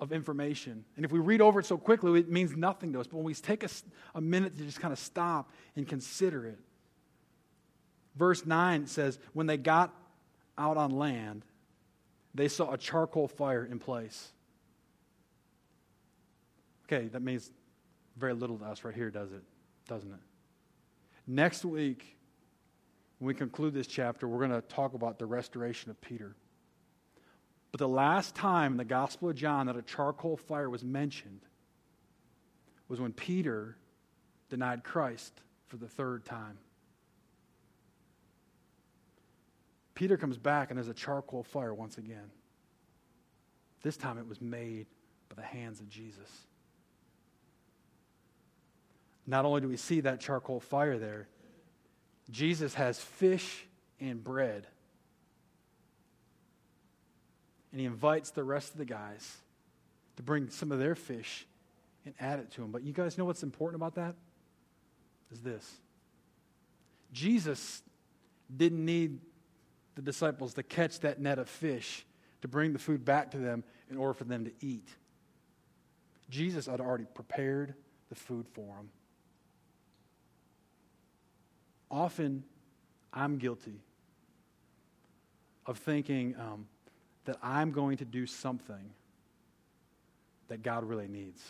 [0.00, 0.84] of information.
[0.96, 3.06] And if we read over it so quickly, it means nothing to us.
[3.06, 3.68] But when we take a,
[4.12, 6.58] a minute to just kind of stop and consider it,
[8.16, 9.94] verse 9 says, When they got
[10.58, 11.44] out on land,
[12.34, 14.32] they saw a charcoal fire in place.
[16.86, 17.52] Okay, that means
[18.16, 19.44] very little to us right here, does it?
[19.86, 20.18] Doesn't it?
[21.28, 22.16] Next week,
[23.20, 26.34] when we conclude this chapter, we're going to talk about the restoration of Peter.
[27.70, 31.42] But the last time in the Gospel of John that a charcoal fire was mentioned
[32.88, 33.76] was when Peter
[34.48, 36.56] denied Christ for the third time.
[39.94, 42.30] Peter comes back and there's a charcoal fire once again.
[43.82, 44.86] This time it was made
[45.28, 46.46] by the hands of Jesus.
[49.26, 51.28] Not only do we see that charcoal fire there,
[52.30, 53.66] Jesus has fish
[54.00, 54.66] and bread.
[57.72, 59.36] And he invites the rest of the guys
[60.16, 61.46] to bring some of their fish
[62.04, 62.70] and add it to him.
[62.72, 64.14] But you guys know what's important about that?
[65.32, 65.78] Is this
[67.12, 67.82] Jesus
[68.54, 69.20] didn't need
[69.94, 72.04] the disciples to catch that net of fish
[72.42, 74.88] to bring the food back to them in order for them to eat.
[76.30, 77.74] Jesus had already prepared
[78.08, 78.90] the food for them.
[81.90, 82.44] Often,
[83.12, 83.80] I'm guilty
[85.66, 86.66] of thinking um,
[87.24, 88.90] that I'm going to do something
[90.48, 91.42] that God really needs,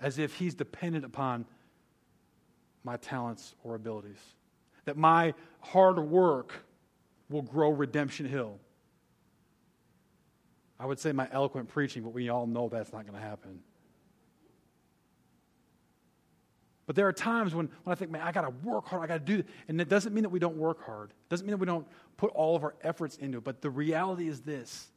[0.00, 1.46] as if He's dependent upon
[2.84, 4.20] my talents or abilities,
[4.84, 6.52] that my hard work
[7.28, 8.58] will grow Redemption Hill.
[10.80, 13.60] I would say my eloquent preaching, but we all know that's not going to happen.
[16.88, 19.02] But there are times when, when I think, man, I got to work hard.
[19.02, 19.46] I got to do it.
[19.68, 21.10] And it doesn't mean that we don't work hard.
[21.10, 23.44] It doesn't mean that we don't put all of our efforts into it.
[23.44, 24.88] But the reality is this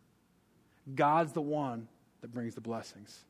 [0.96, 1.90] God's the one
[2.22, 3.26] that brings the blessings.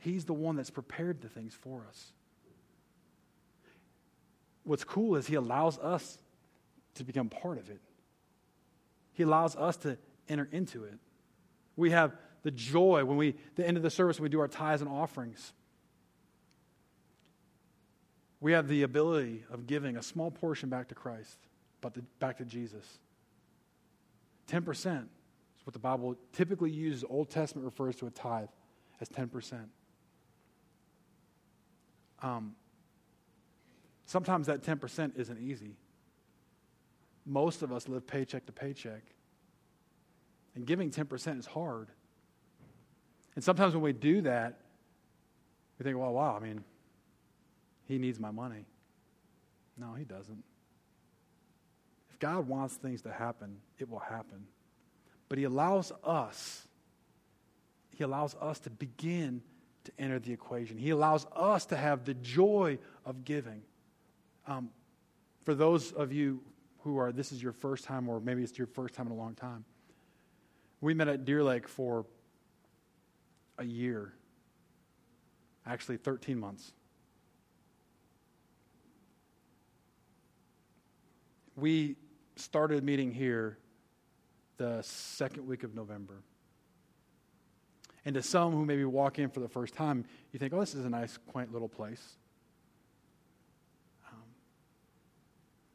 [0.00, 2.12] He's the one that's prepared the things for us.
[4.64, 6.18] What's cool is He allows us
[6.96, 7.80] to become part of it,
[9.14, 9.96] He allows us to
[10.28, 10.98] enter into it.
[11.74, 14.48] We have the joy when we, the end of the service, when we do our
[14.48, 15.54] tithes and offerings
[18.42, 21.38] we have the ability of giving a small portion back to Christ,
[21.80, 22.84] but the, back to Jesus.
[24.50, 25.06] 10% is
[25.64, 27.04] what the Bible typically uses.
[27.08, 28.48] Old Testament refers to a tithe
[29.00, 29.60] as 10%.
[32.20, 32.56] Um,
[34.06, 35.76] sometimes that 10% isn't easy.
[37.24, 39.02] Most of us live paycheck to paycheck.
[40.56, 41.90] And giving 10% is hard.
[43.36, 44.58] And sometimes when we do that,
[45.78, 46.64] we think, well, wow, I mean,
[47.92, 48.64] he needs my money.
[49.76, 50.42] No, he doesn't.
[52.10, 54.46] If God wants things to happen, it will happen.
[55.28, 56.66] But he allows us,
[57.94, 59.42] he allows us to begin
[59.84, 60.78] to enter the equation.
[60.78, 63.60] He allows us to have the joy of giving.
[64.46, 64.70] Um,
[65.44, 66.40] for those of you
[66.84, 69.16] who are, this is your first time, or maybe it's your first time in a
[69.16, 69.66] long time,
[70.80, 72.06] we met at Deer Lake for
[73.58, 74.14] a year,
[75.66, 76.72] actually 13 months.
[81.56, 81.96] We
[82.36, 83.58] started meeting here
[84.56, 86.22] the second week of November.
[88.04, 90.74] And to some who maybe walk in for the first time, you think, oh, this
[90.74, 92.16] is a nice, quaint little place.
[94.08, 94.22] Um,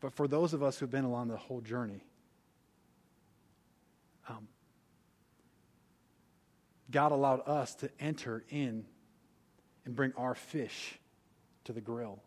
[0.02, 2.04] but for those of us who've been along the whole journey,
[4.28, 4.48] um,
[6.92, 8.86] God allowed us to enter in
[9.86, 11.00] and bring our fish
[11.63, 12.20] to the grill.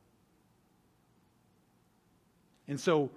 [2.69, 3.11] And so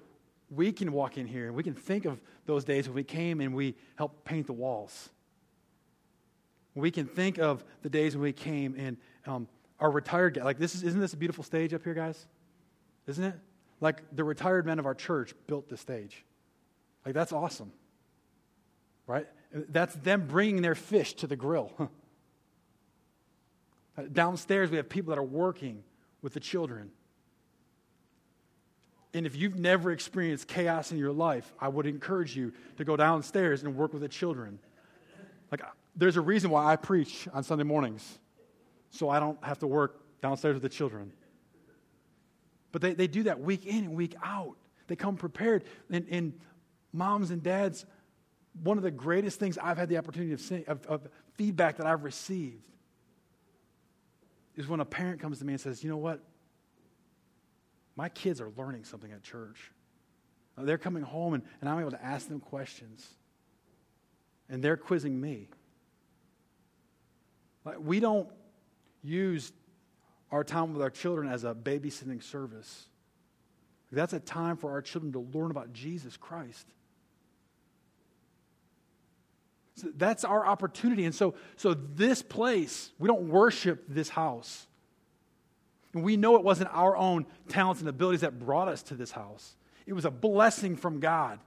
[0.56, 3.42] we can walk in here and we can think of those days when we came
[3.42, 5.10] and we helped paint the walls.
[6.76, 9.48] We can think of the days when we came and um,
[9.80, 10.44] our retired guys.
[10.44, 12.26] Like this is, isn't this a beautiful stage up here, guys?
[13.08, 13.36] Isn't it?
[13.80, 16.26] Like the retired men of our church built the stage.
[17.06, 17.72] Like that's awesome,
[19.08, 19.28] right?
[19.52, 21.72] That's them bringing their fish to the grill.
[24.12, 25.84] Downstairs, we have people that are working
[26.22, 26.92] with the children.
[29.14, 32.98] And if you've never experienced chaos in your life, I would encourage you to go
[32.98, 34.60] downstairs and work with the children.
[35.52, 35.62] Like,
[35.96, 38.18] there's a reason why I preach on Sunday mornings,
[38.90, 41.12] so I don't have to work downstairs with the children.
[42.72, 44.56] But they, they do that week in and week out.
[44.88, 45.64] They come prepared.
[45.92, 46.34] And, and
[46.92, 47.86] moms and dads,
[48.64, 51.86] one of the greatest things I've had the opportunity of, seeing, of, of feedback that
[51.86, 52.64] I've received
[54.56, 56.24] is when a parent comes to me and says, You know what?
[57.96, 59.72] My kids are learning something at church.
[60.58, 63.08] They're coming home and, and I'm able to ask them questions.
[64.50, 65.50] And they're quizzing me.
[67.66, 68.30] Like, we don't
[69.02, 69.52] use
[70.32, 72.88] our time with our children as a babysitting service.
[73.92, 76.68] That's a time for our children to learn about Jesus Christ.
[79.76, 81.06] So that's our opportunity.
[81.06, 84.68] And so, so this place, we don't worship this house.
[85.94, 89.12] And we know it wasn't our own talents and abilities that brought us to this
[89.12, 91.40] house, it was a blessing from God.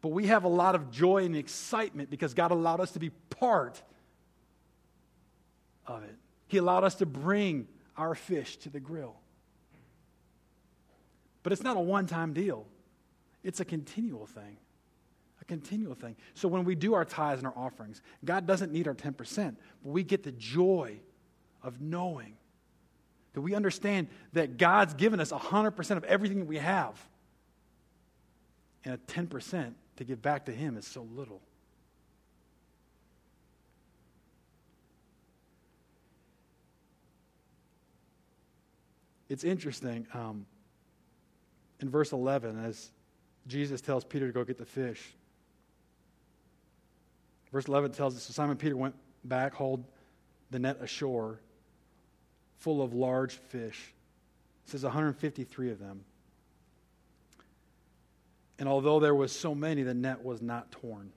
[0.00, 3.08] But we have a lot of joy and excitement because God allowed us to be
[3.30, 3.82] part
[5.86, 6.14] of it.
[6.46, 9.16] He allowed us to bring our fish to the grill.
[11.42, 12.66] But it's not a one time deal,
[13.42, 14.58] it's a continual thing.
[15.40, 16.16] A continual thing.
[16.34, 19.90] So when we do our tithes and our offerings, God doesn't need our 10%, but
[19.90, 21.00] we get the joy
[21.62, 22.36] of knowing
[23.34, 26.98] that we understand that God's given us 100% of everything that we have.
[28.84, 31.42] And a 10% to give back to Him is so little.
[39.28, 40.06] It's interesting.
[40.14, 40.46] Um,
[41.80, 42.90] in verse 11, as
[43.48, 45.02] Jesus tells Peter to go get the fish,
[47.52, 48.94] verse 11 tells us so Simon Peter went
[49.24, 49.84] back, hauled
[50.50, 51.40] the net ashore
[52.58, 53.92] full of large fish.
[54.64, 56.04] It says 153 of them.
[58.58, 61.12] And although there was so many, the net was not torn.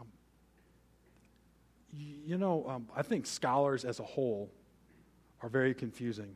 [0.00, 0.06] Um,
[1.92, 4.50] you know, um, I think scholars as a whole
[5.42, 6.34] are very confusing.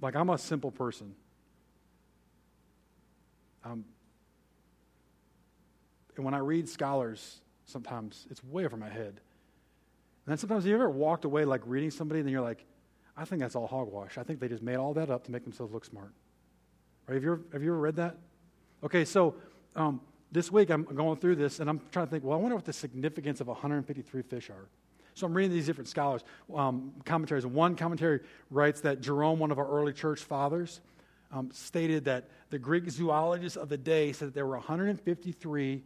[0.00, 1.14] Like, I'm a simple person.
[3.64, 3.84] Um,
[6.16, 9.20] and when I read scholars, sometimes it's way over my head.
[10.26, 12.64] And then sometimes you ever walked away like reading somebody and then you're like,
[13.16, 14.18] I think that's all hogwash.
[14.18, 16.12] I think they just made all that up to make themselves look smart.
[17.06, 17.14] Right?
[17.14, 18.16] Have you ever, have you ever read that?
[18.82, 19.34] Okay, so
[19.76, 20.00] um,
[20.32, 22.64] this week I'm going through this and I'm trying to think, well, I wonder what
[22.64, 24.68] the significance of 153 fish are.
[25.14, 27.46] So I'm reading these different scholars, um, commentaries.
[27.46, 30.80] One commentary writes that Jerome, one of our early church fathers,
[31.30, 35.82] um, stated that the Greek zoologists of the day said that there were 153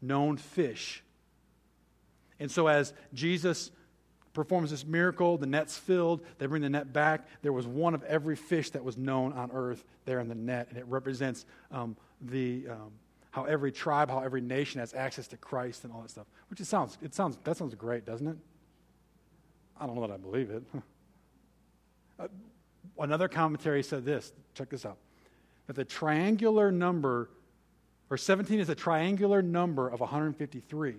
[0.00, 1.02] known fish
[2.38, 3.70] and so, as Jesus
[4.32, 7.26] performs this miracle, the net's filled, they bring the net back.
[7.42, 10.68] There was one of every fish that was known on earth there in the net,
[10.68, 12.66] and it represents um, the.
[12.70, 12.92] Um,
[13.36, 16.24] how every tribe, how every nation has access to Christ and all that stuff.
[16.48, 18.38] Which it sounds, it sounds, that sounds great, doesn't it?
[19.78, 20.62] I don't know that I believe it.
[22.18, 22.28] uh,
[22.98, 24.32] another commentary said this.
[24.54, 24.96] Check this out:
[25.66, 27.28] that the triangular number,
[28.08, 30.94] or 17 is a triangular number of 153.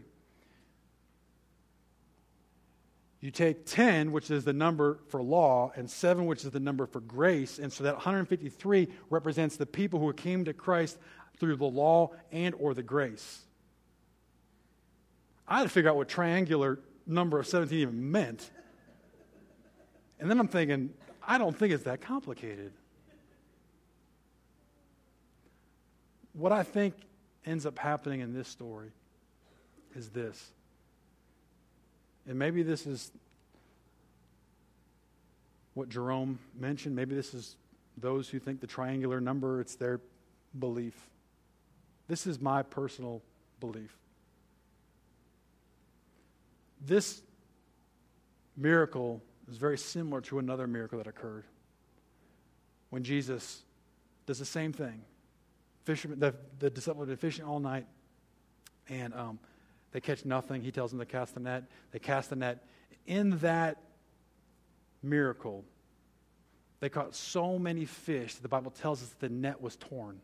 [3.20, 6.86] You take 10, which is the number for law, and 7, which is the number
[6.86, 7.58] for grace.
[7.58, 11.00] And so that 153 represents the people who came to Christ
[11.40, 13.42] through the law and or the grace.
[15.48, 18.52] I had to figure out what triangular number of 17 even meant.
[20.20, 20.94] And then I'm thinking,
[21.26, 22.74] I don't think it's that complicated.
[26.34, 26.94] What I think
[27.46, 28.92] ends up happening in this story
[29.96, 30.52] is this
[32.28, 33.12] and maybe this is
[35.74, 36.96] what Jerome mentioned.
[36.96, 37.56] Maybe this is
[37.98, 40.00] those who think the triangular number, it's their
[40.58, 40.96] belief.
[42.08, 43.22] This is my personal
[43.60, 43.96] belief.
[46.86, 47.22] This
[48.56, 51.46] miracle is very similar to another miracle that occurred
[52.90, 53.62] when Jesus
[54.26, 55.02] does the same thing.
[55.86, 57.86] Fishermen, the, the disciples have been fishing all night,
[58.90, 59.40] and um,
[59.92, 60.62] they catch nothing.
[60.62, 61.64] He tells them to cast the net.
[61.92, 62.66] They cast the net.
[63.06, 63.78] In that
[65.02, 65.64] miracle,
[66.80, 70.20] they caught so many fish that the Bible tells us the net was torn.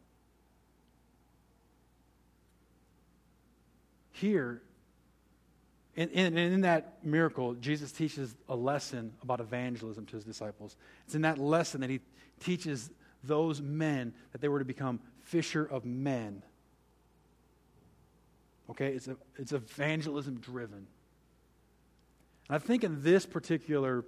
[4.11, 4.61] Here,
[5.95, 10.75] in, in, in, that miracle, Jesus teaches a lesson about evangelism to his disciples.
[11.05, 11.99] It's in that lesson that he
[12.39, 12.89] teaches
[13.23, 16.43] those men that they were to become fisher of men.
[18.73, 20.87] Okay, it's, a, it's evangelism driven.
[22.49, 24.03] I think in this particular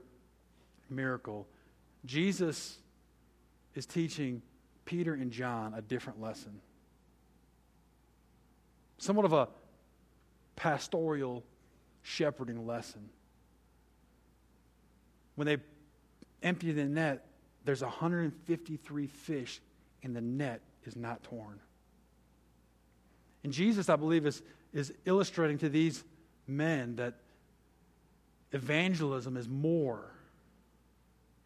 [0.90, 1.48] miracle,
[2.04, 2.80] Jesus
[3.76, 4.42] is teaching
[4.86, 6.62] Peter and John a different lesson.
[8.98, 9.50] Somewhat of a
[10.56, 11.44] pastoral
[12.02, 13.10] shepherding lesson.
[15.36, 15.58] When they
[16.42, 17.28] empty the net,
[17.66, 19.62] there's 153 fish,
[20.02, 21.60] and the net is not torn.
[23.46, 24.42] And Jesus, I believe, is,
[24.74, 26.04] is illustrating to these
[26.48, 27.14] men that
[28.54, 30.12] evangelism is more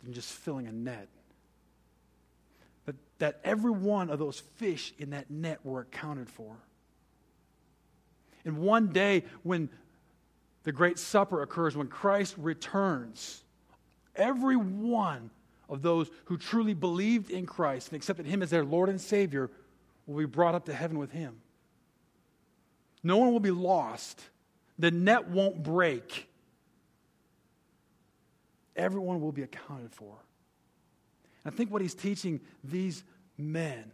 [0.01, 1.09] than just filling a net.
[2.85, 6.55] That, that every one of those fish in that net were accounted for.
[8.45, 9.67] And one day, when
[10.63, 13.43] the great supper occurs, when Christ returns,
[14.15, 15.31] every one
[15.67, 19.51] of those who truly believed in Christ and accepted Him as their Lord and Savior
[20.07, 21.41] will be brought up to heaven with Him.
[23.03, 24.21] No one will be lost.
[24.77, 26.27] The net won't break.
[28.75, 30.15] everyone will be accounted for.
[31.43, 33.03] And I think what he's teaching these
[33.37, 33.91] men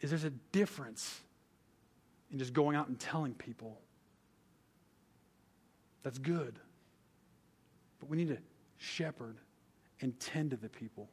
[0.00, 1.20] is there's a difference
[2.30, 3.80] in just going out and telling people.
[6.02, 6.58] That's good.
[8.00, 8.38] But we need to
[8.78, 9.36] shepherd
[10.00, 11.08] and tend to the people.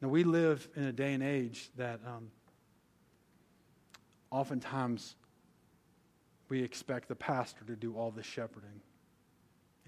[0.00, 2.30] Now, we live in a day and age that um,
[4.30, 5.16] oftentimes
[6.48, 8.80] we expect the pastor to do all the shepherding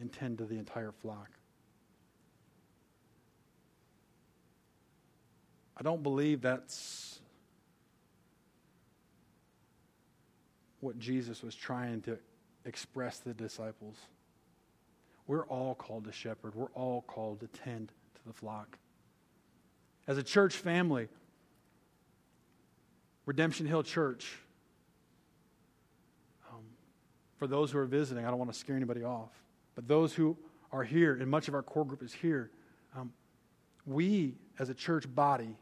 [0.01, 1.31] and tend to the entire flock.
[5.77, 7.21] I don't believe that's
[10.81, 12.19] what Jesus was trying to
[12.65, 13.97] express to the disciples.
[15.27, 18.79] We're all called to shepherd, we're all called to tend to the flock.
[20.07, 21.09] As a church family,
[23.29, 24.39] Redemption Hill Church,
[26.51, 26.63] um,
[27.37, 29.29] for those who are visiting, I don't want to scare anybody off,
[29.75, 30.35] but those who
[30.73, 32.51] are here, and much of our core group is here,
[32.97, 33.13] um,
[33.85, 35.59] we as a church body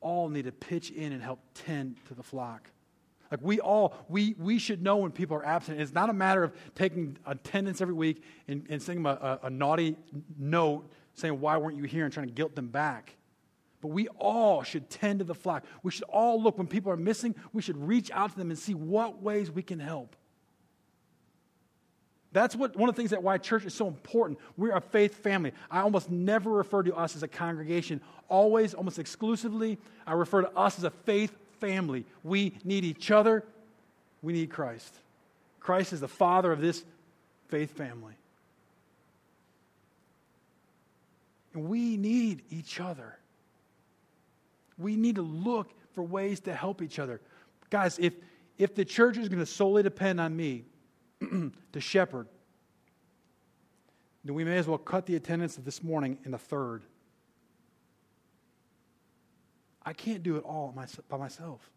[0.00, 2.70] all need to pitch in and help tend to the flock.
[3.32, 5.80] Like we all, we, we should know when people are absent.
[5.80, 9.46] It's not a matter of taking attendance every week and, and sending them a, a,
[9.46, 9.96] a naughty
[10.38, 12.04] note saying, Why weren't you here?
[12.04, 13.16] and trying to guilt them back.
[13.82, 15.64] But we all should tend to the flock.
[15.82, 18.58] We should all look when people are missing, we should reach out to them and
[18.58, 20.16] see what ways we can help.
[22.32, 24.38] That's what one of the things that why church is so important.
[24.56, 25.52] We're a faith family.
[25.70, 28.00] I almost never refer to us as a congregation.
[28.28, 32.06] Always, almost exclusively, I refer to us as a faith family.
[32.22, 33.44] We need each other.
[34.22, 34.94] We need Christ.
[35.60, 36.84] Christ is the father of this
[37.48, 38.14] faith family.
[41.52, 43.18] And we need each other.
[44.78, 47.20] We need to look for ways to help each other.
[47.70, 48.14] Guys, if,
[48.58, 50.64] if the church is going to solely depend on me,
[51.72, 52.26] to shepherd,
[54.24, 56.84] then we may as well cut the attendance of this morning in a third.
[59.84, 60.74] I can't do it all
[61.08, 61.70] by myself.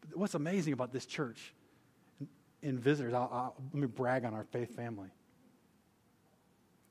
[0.00, 1.54] But what's amazing about this church
[2.62, 5.08] and visitors, I'll, I'll, let me brag on our faith family.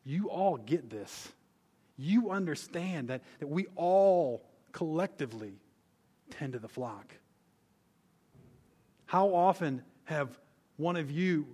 [0.03, 1.29] You all get this.
[1.97, 4.45] You understand that, that we all
[4.77, 5.53] collectively
[6.29, 7.11] tend to the flock.
[9.07, 10.39] How often have
[10.75, 11.47] one of you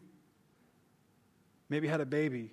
[1.70, 2.52] maybe had a baby,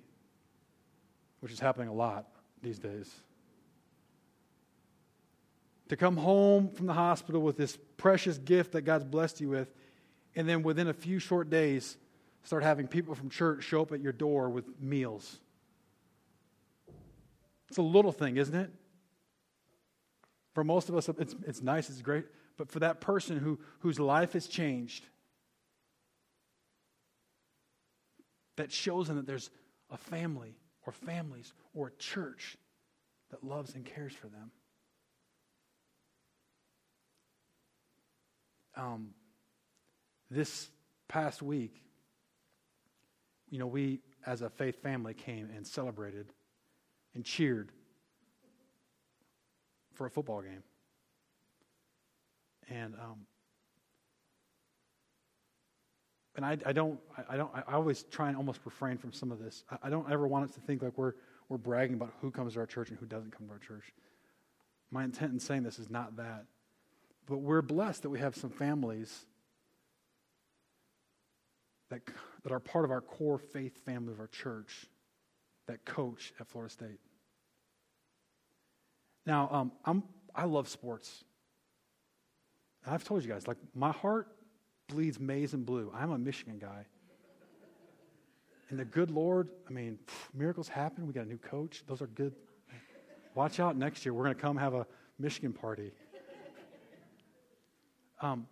[1.41, 2.25] which is happening a lot
[2.63, 3.13] these days.
[5.89, 9.73] To come home from the hospital with this precious gift that God's blessed you with,
[10.37, 11.97] and then within a few short days,
[12.45, 15.37] start having people from church show up at your door with meals.
[17.67, 18.71] It's a little thing, isn't it?
[20.53, 22.25] For most of us, it's, it's nice, it's great.
[22.57, 25.05] But for that person who, whose life has changed,
[28.57, 29.49] that shows them that there's
[29.89, 32.57] a family or families or a church
[33.31, 34.51] that loves and cares for them.
[38.75, 39.09] Um,
[40.29, 40.69] this
[41.07, 41.81] past week,
[43.49, 46.27] you know, we as a faith family came and celebrated
[47.15, 47.71] and cheered
[50.01, 50.63] for a football game.
[52.71, 53.27] And um,
[56.35, 56.99] and I, I don't,
[57.29, 59.63] I don't, I always try and almost refrain from some of this.
[59.69, 61.13] I, I don't ever want us to think like we're,
[61.49, 63.93] we're bragging about who comes to our church and who doesn't come to our church.
[64.89, 66.45] My intent in saying this is not that.
[67.27, 69.25] But we're blessed that we have some families
[71.89, 72.01] that,
[72.43, 74.85] that are part of our core faith family of our church
[75.67, 76.99] that coach at Florida State.
[79.25, 80.03] Now, um, I'm,
[80.35, 81.23] I love sports.
[82.85, 84.27] I've told you guys, like, my heart
[84.87, 85.91] bleeds maize and blue.
[85.95, 86.85] I'm a Michigan guy.
[88.69, 89.99] And the good Lord, I mean,
[90.33, 91.05] miracles happen.
[91.05, 91.83] We got a new coach.
[91.87, 92.33] Those are good.
[93.35, 94.13] Watch out next year.
[94.13, 94.87] We're going to come have a
[95.19, 95.91] Michigan party.
[98.21, 98.47] Um,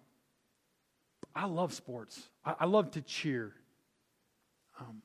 [1.36, 2.30] I love sports.
[2.44, 3.54] I, I love to cheer.
[4.80, 5.02] Um,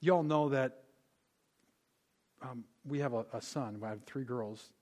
[0.00, 0.81] you all know that
[2.42, 3.80] um, we have a, a son.
[3.84, 4.72] I have three girls,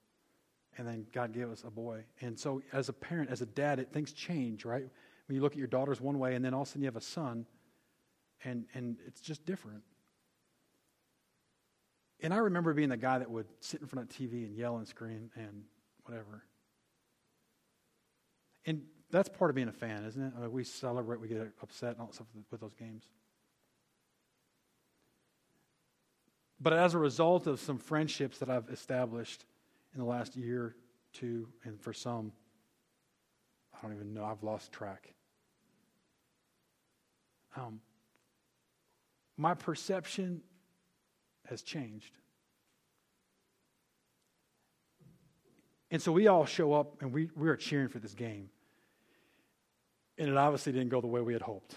[0.79, 2.05] and then God gave us a boy.
[2.21, 4.87] And so, as a parent, as a dad, it, things change, right?
[5.31, 6.89] when you look at your daughters one way and then all of a sudden you
[6.89, 7.47] have a son
[8.43, 9.85] and, and it's just different.
[12.21, 14.79] And I remember being the guy that would sit in front of TV and yell
[14.79, 15.63] and scream and
[16.05, 16.43] whatever.
[18.67, 18.83] And
[19.13, 20.33] that's part of being a fan, isn't it?
[20.37, 23.05] I mean, we celebrate, we get upset and all that stuff with those games.
[26.61, 29.45] But as a result of some friendships that I've established
[29.95, 30.77] in the last year,
[31.13, 32.33] two, and for some,
[33.75, 35.15] I don't even know, I've lost track.
[37.57, 37.81] Um,
[39.37, 40.43] my perception
[41.49, 42.13] has changed.
[45.91, 48.51] And so we all show up and we, we are cheering for this game.
[50.19, 51.75] And it obviously didn't go the way we had hoped,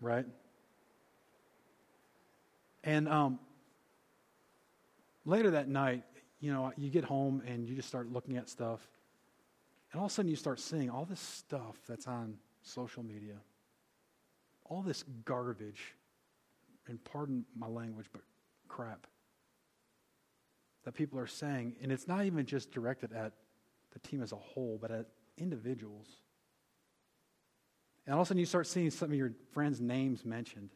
[0.00, 0.26] right?
[2.84, 3.38] And um,
[5.24, 6.04] later that night,
[6.40, 8.86] you know, you get home and you just start looking at stuff.
[9.92, 13.36] And all of a sudden you start seeing all this stuff that's on social media,
[14.64, 15.94] all this garbage,
[16.88, 18.22] and pardon my language, but
[18.68, 19.06] crap
[20.84, 21.76] that people are saying.
[21.82, 23.32] And it's not even just directed at
[23.92, 25.06] the team as a whole, but at
[25.38, 26.08] individuals.
[28.06, 30.70] And all of a sudden you start seeing some of your friends' names mentioned.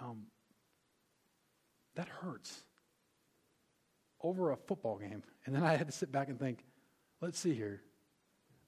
[0.00, 0.26] Um,
[1.96, 2.62] that hurts
[4.22, 5.22] over a football game.
[5.44, 6.64] And then I had to sit back and think,
[7.20, 7.82] let's see here.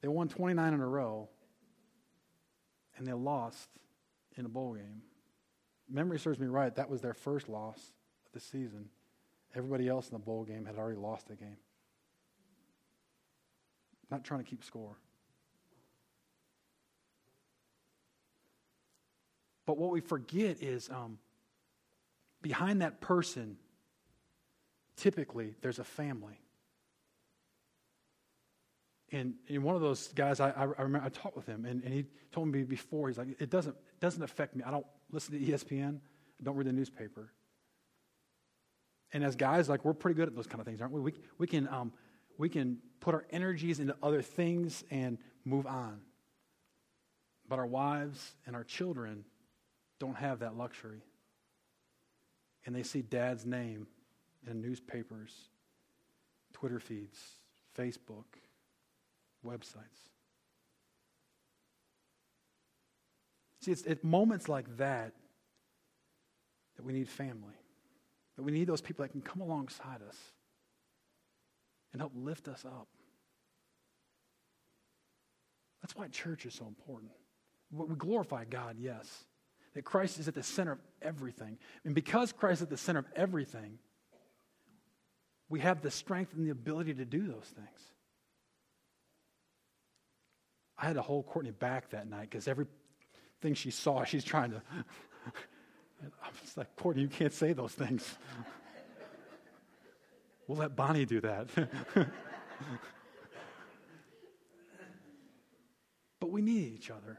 [0.00, 1.28] They won 29 in a row,
[2.96, 3.68] and they lost
[4.36, 5.02] in a bowl game.
[5.88, 7.78] Memory serves me right, that was their first loss
[8.26, 8.88] of the season.
[9.54, 11.56] Everybody else in the bowl game had already lost the game.
[14.10, 14.96] Not trying to keep score.
[19.66, 21.18] But what we forget is um,
[22.42, 23.56] behind that person,
[24.96, 26.40] typically, there's a family.
[29.10, 31.94] And, and one of those guys, I, I, remember I talked with him, and, and
[31.94, 34.62] he told me before, he's like, it doesn't, it doesn't affect me.
[34.64, 35.96] I don't listen to ESPN,
[36.40, 37.32] I don't read the newspaper.
[39.12, 41.00] And as guys, like, we're pretty good at those kind of things, aren't we?
[41.00, 41.92] We, we, can, um,
[42.36, 45.16] we can put our energies into other things and
[45.46, 46.00] move on.
[47.48, 49.24] But our wives and our children
[49.98, 51.02] don't have that luxury.
[52.66, 53.86] And they see dad's name
[54.48, 55.32] in newspapers,
[56.52, 57.18] Twitter feeds,
[57.76, 58.24] Facebook,
[59.46, 60.08] websites.
[63.60, 65.12] See, it's at moments like that
[66.76, 67.56] that we need family,
[68.36, 70.16] that we need those people that can come alongside us
[71.92, 72.86] and help lift us up.
[75.82, 77.10] That's why church is so important.
[77.70, 79.24] We glorify God, yes,
[79.74, 81.58] that Christ is at the center of everything.
[81.84, 83.78] And because Christ is at the center of everything,
[85.48, 87.80] we have the strength and the ability to do those things.
[90.76, 94.62] I had to hold Courtney back that night because everything she saw, she's trying to.
[96.02, 98.16] I was like, Courtney, you can't say those things.
[100.46, 101.48] we'll let Bonnie do that.
[106.20, 107.18] but we need each other.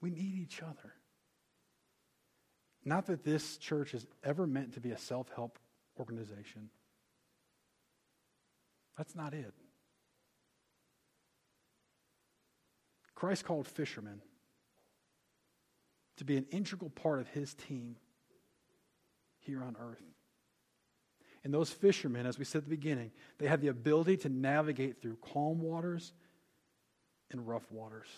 [0.00, 0.94] We need each other.
[2.84, 5.58] Not that this church is ever meant to be a self help
[5.98, 6.70] organization.
[8.96, 9.52] That's not it.
[13.14, 14.22] Christ called fishermen
[16.16, 17.96] to be an integral part of his team
[19.40, 20.02] here on earth.
[21.44, 25.00] And those fishermen, as we said at the beginning, they have the ability to navigate
[25.00, 26.12] through calm waters
[27.30, 28.08] and rough waters.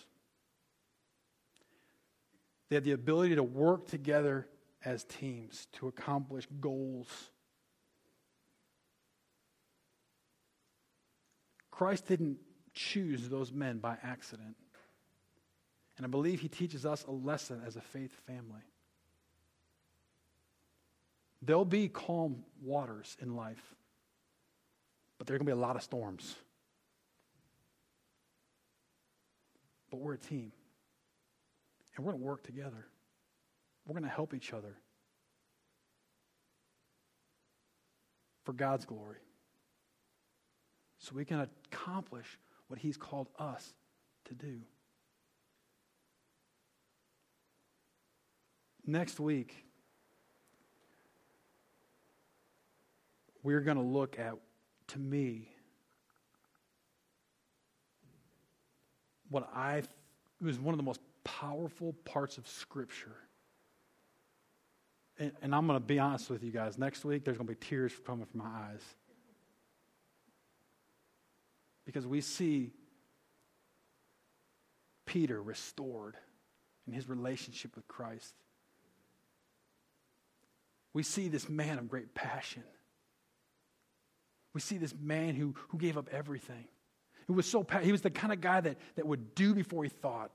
[2.72, 4.48] They have the ability to work together
[4.82, 7.06] as teams to accomplish goals.
[11.70, 12.38] Christ didn't
[12.72, 14.56] choose those men by accident.
[15.98, 18.62] And I believe he teaches us a lesson as a faith family.
[21.42, 23.74] There'll be calm waters in life,
[25.18, 26.36] but there are going to be a lot of storms.
[29.90, 30.52] But we're a team,
[31.96, 32.86] and we're going to work together.
[33.86, 34.76] We're going to help each other
[38.44, 39.18] for God's glory
[40.98, 42.38] so we can accomplish
[42.68, 43.74] what He's called us
[44.26, 44.60] to do.
[48.86, 49.64] Next week,
[53.42, 54.34] we're going to look at,
[54.88, 55.48] to me,
[59.28, 59.82] what I
[60.40, 63.16] was one of the most powerful parts of Scripture.
[65.18, 66.78] And, and I'm going to be honest with you guys.
[66.78, 68.82] Next week, there's going to be tears coming from my eyes.
[71.84, 72.70] Because we see
[75.04, 76.16] Peter restored
[76.86, 78.34] in his relationship with Christ
[80.92, 82.64] we see this man of great passion.
[84.54, 86.66] We see this man who, who gave up everything.
[87.26, 89.90] Who was so he was the kind of guy that, that would do before he
[89.90, 90.32] thought.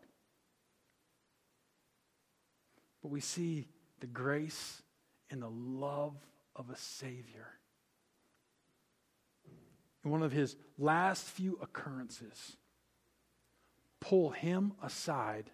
[3.09, 3.67] We see
[3.99, 4.81] the grace
[5.29, 6.15] and the love
[6.55, 7.47] of a Savior.
[10.03, 12.57] In one of his last few occurrences,
[13.99, 15.49] pull him aside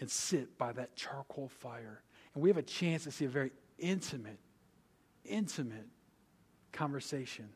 [0.00, 2.02] and sit by that charcoal fire.
[2.34, 4.38] And we have a chance to see a very intimate,
[5.24, 5.86] intimate
[6.72, 7.48] conversation.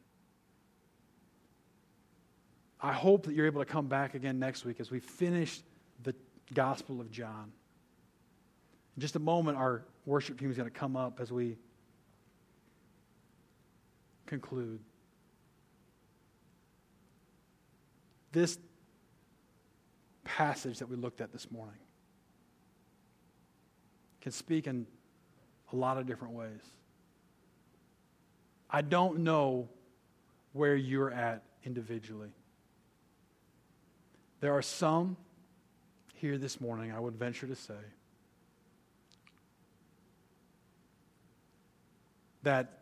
[2.81, 5.61] I hope that you're able to come back again next week as we finish
[6.03, 6.15] the
[6.53, 7.53] Gospel of John.
[8.97, 11.57] In just a moment, our worship team is going to come up as we
[14.27, 14.81] conclude.
[18.33, 18.59] This
[20.25, 21.79] passage that we looked at this morning
[24.21, 24.87] can speak in
[25.73, 26.61] a lot of different ways.
[28.71, 29.69] I don't know
[30.53, 32.31] where you're at individually.
[34.41, 35.17] There are some
[36.15, 37.75] here this morning, I would venture to say,
[42.43, 42.81] that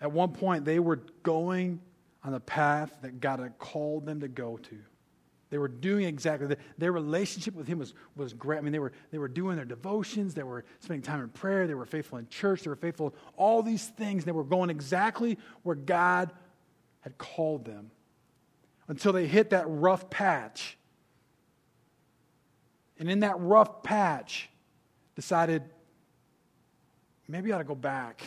[0.00, 1.80] at one point they were going
[2.22, 4.78] on the path that God had called them to go to.
[5.50, 6.58] They were doing exactly that.
[6.78, 8.58] Their relationship with Him was, was great.
[8.58, 11.66] I mean, they were, they were doing their devotions, they were spending time in prayer,
[11.66, 14.24] they were faithful in church, they were faithful in all these things.
[14.24, 16.32] They were going exactly where God
[17.02, 17.90] had called them
[18.88, 20.76] until they hit that rough patch.
[22.98, 24.48] And in that rough patch,
[25.14, 25.62] decided
[27.28, 28.22] maybe I ought to go back.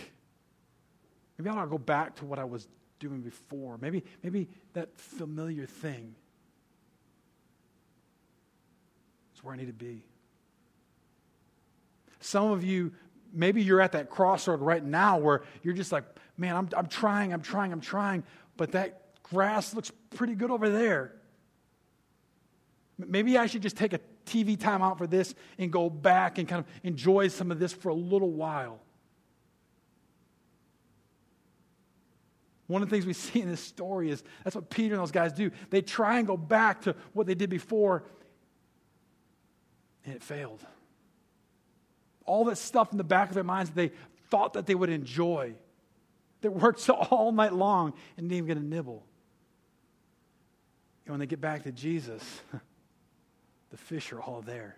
[1.38, 2.67] Maybe I ought to go back to what I was
[2.99, 3.77] doing before.
[3.79, 6.15] Maybe, maybe that familiar thing.
[9.38, 10.03] is where I need to be.
[12.19, 12.91] Some of you,
[13.31, 16.03] maybe you're at that crossroad right now where you're just like,
[16.38, 18.23] man, I'm, I'm trying, I'm trying, I'm trying,
[18.57, 21.13] but that grass looks pretty good over there.
[22.97, 26.47] Maybe I should just take a TV time out for this and go back and
[26.47, 28.79] kind of enjoy some of this for a little while.
[32.68, 35.11] One of the things we see in this story is that's what Peter and those
[35.11, 35.51] guys do.
[35.70, 38.03] They try and go back to what they did before,
[40.05, 40.65] and it failed.
[42.26, 43.91] All that stuff in the back of their minds that they
[44.30, 45.53] thought that they would enjoy.
[46.41, 49.03] They worked all night long and didn't even get a nibble.
[51.05, 52.22] And when they get back to Jesus,
[53.72, 54.78] the fish are all there.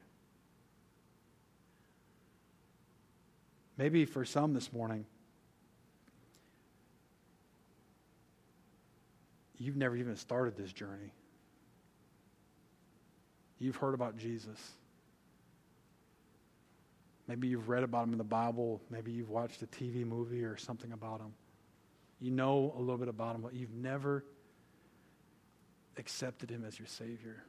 [3.77, 5.05] Maybe for some this morning,
[9.59, 11.13] you've never even started this journey.
[13.59, 14.57] You've heard about Jesus.
[17.27, 18.81] Maybe you've read about him in the Bible.
[18.89, 21.33] Maybe you've watched a TV movie or something about him.
[22.19, 24.23] You know a little bit about him, but you've never
[25.97, 27.43] accepted him as your Savior.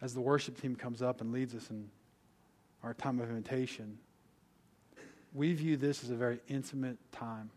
[0.00, 1.90] As the worship team comes up and leads us in
[2.82, 3.98] our time of invitation,
[5.34, 7.50] we view this as a very intimate time.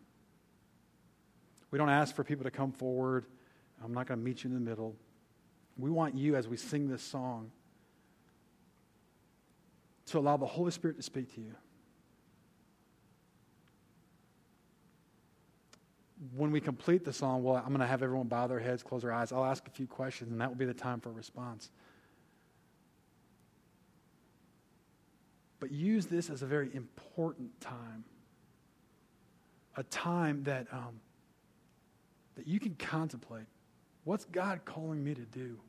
[1.71, 3.25] We don't ask for people to come forward.
[3.83, 4.95] I'm not going to meet you in the middle.
[5.77, 7.51] We want you, as we sing this song,
[10.07, 11.53] to allow the Holy Spirit to speak to you.
[16.35, 19.01] When we complete the song, well, I'm going to have everyone bow their heads, close
[19.01, 19.31] their eyes.
[19.31, 21.69] I'll ask a few questions, and that will be the time for a response.
[25.59, 28.05] But use this as a very important time,
[29.75, 30.99] a time that, um,
[32.35, 33.45] that you can contemplate.
[34.03, 35.59] What's God calling me to do?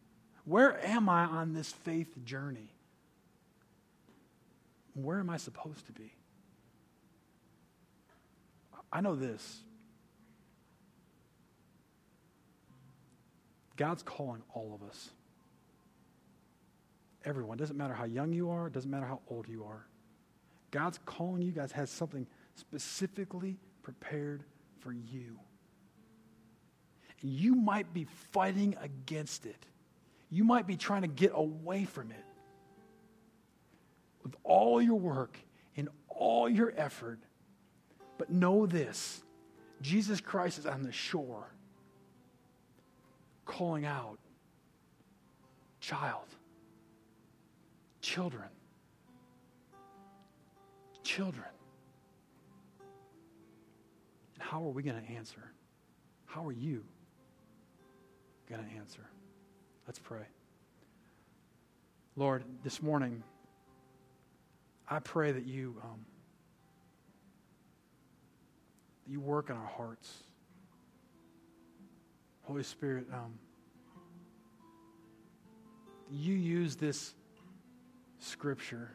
[0.44, 2.70] Where am I on this faith journey?
[4.96, 6.12] where am I supposed to be?
[8.92, 9.60] I know this.
[13.76, 15.10] God's calling all of us.
[17.24, 17.58] Everyone.
[17.58, 19.86] Doesn't matter how young you are, doesn't matter how old you are.
[20.70, 24.44] God's calling you guys has something specifically prepared
[24.80, 25.38] for you.
[27.22, 29.66] You might be fighting against it.
[30.30, 32.24] You might be trying to get away from it
[34.22, 35.38] with all your work
[35.76, 37.20] and all your effort.
[38.18, 39.22] But know this
[39.80, 41.46] Jesus Christ is on the shore
[43.44, 44.18] calling out,
[45.80, 46.26] child,
[48.00, 48.48] children,
[51.02, 51.46] children.
[54.34, 55.52] And how are we going to answer?
[56.26, 56.84] How are you
[58.48, 59.02] going to answer?
[59.86, 60.26] Let's pray.
[62.16, 63.22] Lord, this morning,
[64.88, 66.04] I pray that you, um,
[69.04, 70.12] that you work in our hearts.
[72.44, 73.38] Holy Spirit, um,
[76.10, 77.14] you use this
[78.20, 78.90] scripture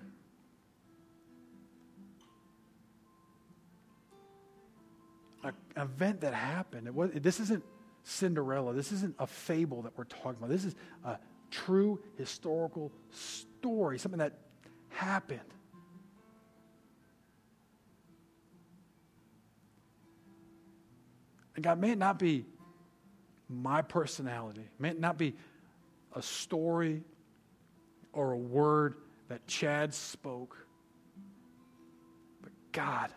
[5.44, 6.88] an event that happened.
[6.88, 7.64] It was, this isn't
[8.04, 8.74] Cinderella.
[8.74, 10.50] This isn't a fable that we're talking about.
[10.50, 11.18] This is a
[11.50, 14.34] true historical story, something that
[14.90, 15.40] happened.
[21.56, 22.46] And God, may it not be
[23.50, 25.36] my personality, may it not be
[26.16, 27.04] a story
[28.14, 28.96] or a word
[29.30, 30.58] that Chad spoke.
[32.42, 33.12] But God,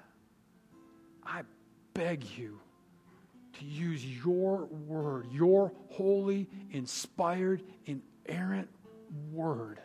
[1.25, 1.43] I
[1.95, 2.61] beg you
[3.59, 8.69] to use your word, your holy, inspired, inerrant
[9.33, 9.81] word,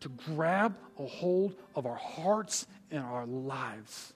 [0.00, 4.12] to grab a hold of our hearts and our lives.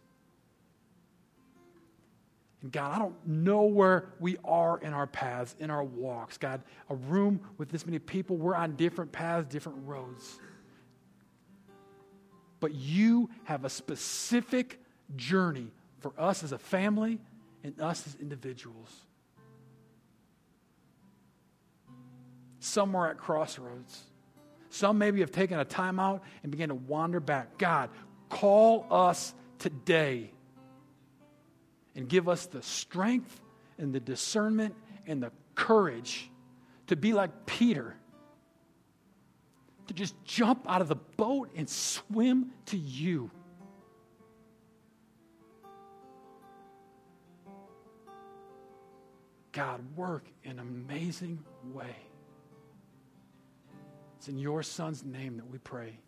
[2.63, 6.37] And God, I don't know where we are in our paths, in our walks.
[6.37, 10.39] God, a room with this many people, we're on different paths, different roads.
[12.61, 14.79] But you have a specific
[15.17, 15.69] journey
[16.01, 17.19] for us as a family
[17.63, 18.95] and us as individuals.
[22.61, 24.05] Some are at crossroads.
[24.69, 27.59] Some maybe have taken a time out and began to wander back.
[27.59, 27.91] God,
[28.29, 30.31] call us today
[31.97, 33.41] and give us the strength
[33.79, 34.75] and the discernment
[35.07, 36.31] and the courage
[36.87, 37.97] to be like Peter,
[39.87, 43.31] to just jump out of the boat and swim to you.
[49.53, 51.43] God, work in an amazing
[51.73, 51.97] way.
[54.17, 55.99] It's in your son's name that we pray.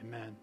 [0.00, 0.36] Amen.